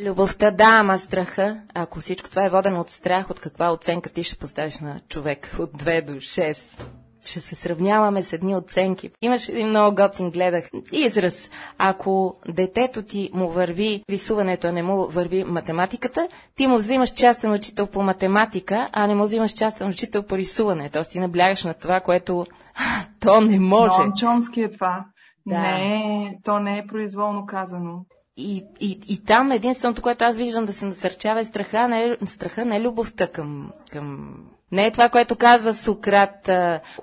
Любовта, 0.00 0.50
да, 0.50 0.78
ама 0.80 0.98
страха. 0.98 1.62
Ако 1.74 2.00
всичко 2.00 2.30
това 2.30 2.44
е 2.44 2.50
водено 2.50 2.80
от 2.80 2.90
страх, 2.90 3.30
от 3.30 3.40
каква 3.40 3.72
оценка 3.72 4.10
ти 4.10 4.24
ще 4.24 4.38
поставиш 4.38 4.80
на 4.80 5.00
човек 5.08 5.56
от 5.58 5.70
2 5.72 6.04
до 6.04 6.12
6? 6.12 6.82
Ще 7.24 7.40
се 7.40 7.54
сравняваме 7.54 8.22
с 8.22 8.32
едни 8.32 8.56
оценки. 8.56 9.10
Имаш 9.22 9.48
един 9.48 9.68
много 9.68 9.96
готин, 9.96 10.30
гледах 10.30 10.64
израз. 10.92 11.50
Ако 11.78 12.36
детето 12.48 13.02
ти 13.02 13.30
му 13.34 13.48
върви 13.48 14.04
рисуването, 14.10 14.66
а 14.66 14.72
не 14.72 14.82
му 14.82 15.06
върви 15.06 15.44
математиката, 15.44 16.28
ти 16.56 16.66
му 16.66 16.76
взимаш 16.76 17.12
частен 17.12 17.52
учител 17.52 17.86
по 17.86 18.02
математика, 18.02 18.88
а 18.92 19.06
не 19.06 19.14
му 19.14 19.24
взимаш 19.24 19.54
частен 19.54 19.88
учител 19.88 20.22
по 20.22 20.36
рисуване. 20.36 20.90
Тоест 20.90 21.12
ти 21.12 21.20
наблягаш 21.20 21.64
на 21.64 21.74
това, 21.74 22.00
което 22.00 22.46
то 23.20 23.40
не 23.40 23.60
може. 23.60 24.02
Но 24.06 24.12
Чомски 24.12 24.62
е 24.62 24.70
това. 24.70 25.04
Да. 25.46 25.60
Не, 25.60 26.38
то 26.44 26.58
не 26.58 26.78
е 26.78 26.86
произволно 26.86 27.46
казано. 27.46 28.04
И, 28.36 28.64
и, 28.80 29.00
и 29.08 29.24
там 29.24 29.52
единственото, 29.52 30.02
което 30.02 30.24
аз 30.24 30.38
виждам 30.38 30.64
да 30.64 30.72
се 30.72 30.86
насърчава 30.86 31.40
е 31.40 31.44
страха, 31.44 31.88
не, 31.88 32.16
страха, 32.26 32.64
не 32.64 32.80
любовта 32.80 33.26
към, 33.26 33.70
към 33.90 34.34
не 34.72 34.86
е 34.86 34.90
това, 34.90 35.08
което 35.08 35.36
казва 35.36 35.74
Сократ. 35.74 36.50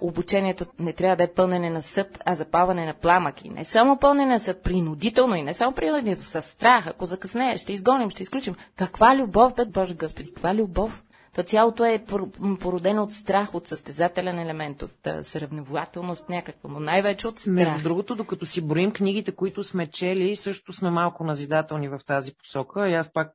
Обучението 0.02 0.66
не 0.80 0.94
трябва 0.94 1.16
да 1.16 1.24
е 1.24 1.34
пълнене 1.34 1.70
на 1.70 1.82
съд, 1.82 2.20
а 2.26 2.36
запаване 2.36 2.86
на 2.86 2.94
пламък. 2.94 3.46
И 3.46 3.50
не 3.50 3.66
само 3.66 3.98
пълнене 3.98 4.32
на 4.32 4.40
съд, 4.40 4.64
принудително 4.64 5.36
и 5.36 5.44
не 5.44 5.54
само 5.54 5.72
принудително, 5.72 6.24
с 6.24 6.42
страх. 6.42 6.88
Ако 6.88 7.06
закъснее, 7.06 7.58
ще 7.58 7.74
изгоним, 7.74 8.10
ще 8.10 8.24
изключим. 8.24 8.56
Каква 8.76 9.16
любов, 9.16 9.54
бе, 9.54 9.66
Боже 9.66 9.94
Господи, 9.94 10.34
каква 10.34 10.56
любов? 10.56 11.04
То 11.36 11.44
цялото 11.44 11.86
е 11.86 12.06
породено 12.60 13.04
от 13.04 13.12
страх, 13.12 13.56
от 13.56 13.68
състезателен 13.68 14.40
елемент, 14.40 14.82
от 14.82 15.08
сравневателност 15.22 16.30
някаква, 16.30 16.70
но 16.70 16.80
най-вече 16.80 17.28
от 17.28 17.40
страх. 17.40 17.54
Между 17.54 17.84
другото, 17.84 18.16
докато 18.16 18.46
си 18.46 18.68
броим 18.68 18.92
книгите, 18.92 19.32
които 19.32 19.64
сме 19.64 19.88
чели, 19.88 20.36
също 20.36 20.74
сме 20.74 20.90
малко 20.90 21.24
назидателни 21.24 21.88
в 21.88 22.00
тази 22.06 22.36
посока. 22.36 22.90
И 22.90 22.94
аз 22.94 23.14
пак 23.14 23.32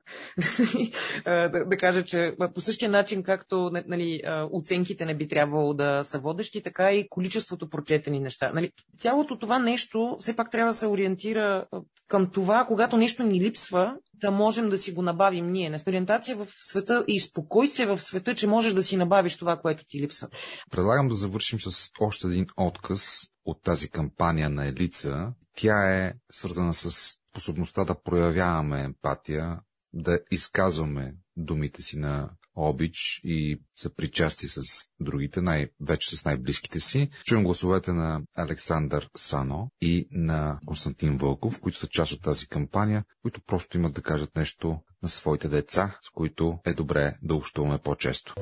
да, 1.25 1.65
да 1.67 1.77
кажа, 1.77 2.05
че 2.05 2.37
по 2.55 2.61
същия 2.61 2.91
начин, 2.91 3.23
както 3.23 3.71
нали, 3.87 4.23
оценките 4.53 5.05
не 5.05 5.15
би 5.15 5.29
трябвало 5.29 5.75
да 5.75 6.05
са 6.05 6.19
водещи, 6.19 6.63
така 6.63 6.93
и 6.93 7.09
количеството 7.09 7.69
прочетени 7.69 8.21
неща. 8.21 8.51
Нали, 8.55 8.73
цялото 8.99 9.39
това 9.39 9.59
нещо 9.59 10.17
все 10.21 10.37
пак 10.37 10.51
трябва 10.51 10.73
да 10.73 10.79
се 10.79 10.87
ориентира 10.87 11.65
към 12.09 12.31
това, 12.31 12.65
когато 12.65 12.97
нещо 12.97 13.23
ни 13.23 13.41
липсва, 13.41 13.95
да 14.25 14.31
можем 14.31 14.69
да 14.69 14.79
си 14.79 14.93
го 14.93 15.03
набавим 15.03 15.53
ние. 15.53 15.79
Ориентация 15.89 16.37
в 16.37 16.47
света 16.59 17.05
и 17.09 17.21
спокойствие 17.21 17.87
в 17.87 18.01
света, 18.01 18.35
че 18.35 18.47
можеш 18.47 18.73
да 18.73 18.83
си 18.83 18.97
набавиш 18.97 19.37
това, 19.37 19.57
което 19.57 19.85
ти 19.89 20.01
липсва. 20.01 20.29
Предлагам 20.71 21.09
да 21.09 21.15
завършим 21.15 21.61
с 21.61 21.91
още 22.01 22.27
един 22.27 22.47
отказ 22.57 23.21
от 23.45 23.63
тази 23.63 23.89
кампания 23.89 24.51
на 24.51 24.67
Елица. 24.67 25.33
Тя 25.57 25.95
е 25.95 26.13
свързана 26.33 26.75
с 26.75 27.19
способността 27.31 27.85
да 27.85 28.03
проявяваме 28.03 28.83
емпатия, 28.83 29.61
да 29.93 30.21
изказваме 30.31 31.15
думите 31.37 31.83
си 31.83 31.99
на 31.99 32.31
обич 32.57 33.21
и 33.25 33.61
съпричасти 33.77 34.49
с 34.49 34.61
другите, 35.01 35.41
най-вече 35.41 36.17
с 36.17 36.25
най-близките 36.25 36.81
си. 36.81 37.09
Чуем 37.25 37.45
гласовете 37.45 37.93
на 37.93 38.21
Александър 38.35 39.09
Сано 39.17 39.71
и 39.81 40.09
на 40.11 40.59
Константин 40.67 41.17
Вълков, 41.17 41.61
които 41.61 41.79
са 41.79 41.87
част 41.87 42.13
от 42.13 42.23
тази 42.23 42.49
кампания, 42.49 43.05
които 43.23 43.41
просто 43.47 43.77
имат 43.77 43.95
да 43.95 44.03
кажат 44.03 44.37
нещо 44.37 44.79
на 45.03 45.09
своите 45.09 45.49
деца, 45.49 45.99
с 46.03 46.11
които 46.11 46.59
е 46.67 46.75
добре 46.75 47.15
да 47.23 47.35
общуваме 47.35 47.79
по-често. 47.79 48.35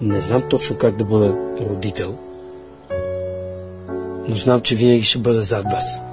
Не 0.00 0.20
знам 0.20 0.48
точно 0.50 0.78
как 0.78 0.96
да 0.96 1.04
бъда 1.04 1.56
родител, 1.60 2.18
но 4.28 4.36
знам, 4.36 4.60
че 4.62 4.76
винаги 4.76 5.02
ще 5.02 5.18
бъда 5.18 5.42
зад 5.42 5.64
вас. 5.64 6.09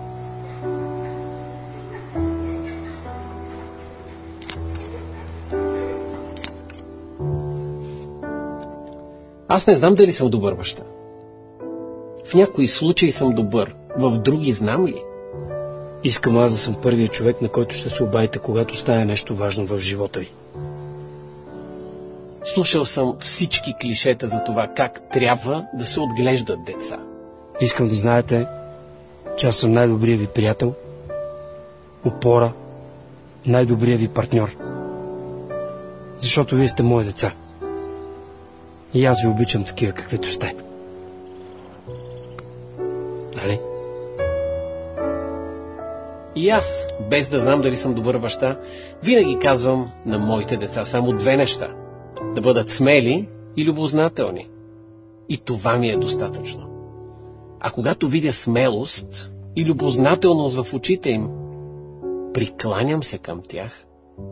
Аз 9.47 9.67
не 9.67 9.75
знам 9.75 9.95
дали 9.95 10.11
съм 10.11 10.29
добър 10.29 10.53
баща. 10.53 10.83
В 12.25 12.33
някои 12.33 12.67
случаи 12.67 13.11
съм 13.11 13.29
добър, 13.29 13.75
в 13.97 14.17
други 14.17 14.51
знам 14.53 14.87
ли? 14.87 15.03
Искам 16.03 16.37
аз 16.37 16.51
да 16.51 16.57
съм 16.57 16.75
първият 16.81 17.11
човек, 17.11 17.41
на 17.41 17.49
който 17.49 17.75
ще 17.75 17.89
се 17.89 18.03
обадите, 18.03 18.39
когато 18.39 18.77
стане 18.77 19.05
нещо 19.05 19.35
важно 19.35 19.65
в 19.65 19.79
живота 19.79 20.19
ви. 20.19 20.31
Слушал 22.43 22.85
съм 22.85 23.15
всички 23.19 23.75
клишета 23.81 24.27
за 24.27 24.43
това 24.43 24.67
как 24.75 25.01
трябва 25.13 25.65
да 25.73 25.85
се 25.85 25.99
отглеждат 25.99 26.63
деца. 26.65 26.97
Искам 27.61 27.87
да 27.87 27.95
знаете, 27.95 28.47
че 29.37 29.47
аз 29.47 29.55
съм 29.55 29.71
най-добрият 29.71 30.19
ви 30.19 30.27
приятел, 30.27 30.73
опора, 32.05 32.53
най-добрият 33.45 33.99
ви 33.99 34.07
партньор. 34.07 34.57
Защото 36.19 36.55
вие 36.55 36.67
сте 36.67 36.83
мои 36.83 37.03
деца. 37.03 37.33
И 38.97 39.05
аз 39.05 39.21
ви 39.21 39.27
обичам 39.27 39.63
такива, 39.63 39.93
каквито 39.93 40.31
сте. 40.31 40.55
Нали? 43.35 43.59
И 46.35 46.49
аз, 46.49 46.87
без 47.09 47.29
да 47.29 47.39
знам 47.39 47.61
дали 47.61 47.77
съм 47.77 47.93
добър 47.93 48.17
баща, 48.17 48.59
винаги 49.03 49.39
казвам 49.39 49.89
на 50.05 50.19
моите 50.19 50.57
деца 50.57 50.85
само 50.85 51.13
две 51.13 51.37
неща. 51.37 51.67
Да 52.35 52.41
бъдат 52.41 52.69
смели 52.69 53.29
и 53.57 53.65
любознателни. 53.65 54.47
И 55.29 55.37
това 55.37 55.77
ми 55.77 55.89
е 55.89 55.97
достатъчно. 55.97 56.67
А 57.59 57.71
когато 57.71 58.07
видя 58.07 58.33
смелост 58.33 59.31
и 59.55 59.65
любознателност 59.65 60.63
в 60.63 60.73
очите 60.73 61.09
им, 61.09 61.29
прикланям 62.33 63.03
се 63.03 63.17
към 63.17 63.41
тях 63.49 63.85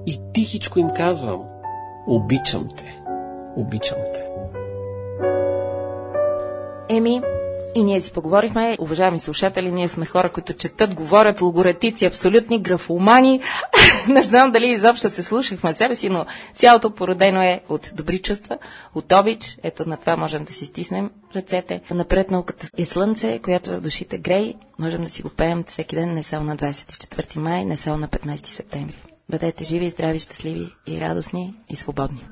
и 0.06 0.20
тихичко 0.34 0.80
им 0.80 0.90
казвам 0.90 1.44
Обичам 2.08 2.68
те, 2.78 3.02
обичам 3.56 3.98
те. 4.14 4.25
Еми, 6.90 7.22
и 7.76 7.84
ние 7.84 8.02
си 8.02 8.12
поговорихме, 8.12 8.78
уважаеми 8.80 9.20
слушатели, 9.20 9.72
ние 9.72 9.88
сме 9.88 10.06
хора, 10.06 10.30
които 10.30 10.54
четат, 10.54 10.94
говорят, 10.94 11.42
логоретици, 11.42 12.06
абсолютни 12.06 12.62
графомани. 12.62 13.42
Не 14.08 14.24
знам 14.24 14.52
дали 14.52 14.72
изобщо 14.72 15.10
се 15.10 15.24
слушахме 15.24 15.74
себе 15.74 15.96
си, 15.96 16.10
но 16.10 16.26
цялото 16.56 16.92
породено 16.92 17.42
е 17.42 17.62
от 17.70 17.92
добри 17.94 18.20
чувства, 18.20 18.58
от 18.96 19.12
обич. 19.12 19.58
Ето 19.64 19.90
на 19.90 19.98
това 19.98 20.16
можем 20.16 20.44
да 20.44 20.54
си 20.54 20.66
стиснем 20.66 21.12
ръцете. 21.36 21.82
Напред 21.92 22.32
науката 22.32 22.68
е 22.78 22.86
слънце, 22.86 23.40
която 23.40 23.70
в 23.70 23.82
душите 23.82 24.18
грей. 24.18 24.54
Можем 24.80 25.02
да 25.02 25.10
си 25.10 25.22
го 25.22 25.30
пеем 25.30 25.64
всеки 25.68 25.96
ден, 25.96 26.14
не 26.14 26.24
само 26.24 26.46
на 26.46 26.58
24 26.58 27.38
май, 27.38 27.66
не 27.66 27.78
само 27.78 27.98
на 27.98 28.08
15 28.08 28.48
септември. 28.48 28.98
Бъдете 29.30 29.64
живи, 29.64 29.90
здрави, 29.90 30.20
щастливи 30.20 30.68
и 30.88 31.02
радостни 31.02 31.54
и 31.70 31.76
свободни. 31.76 32.24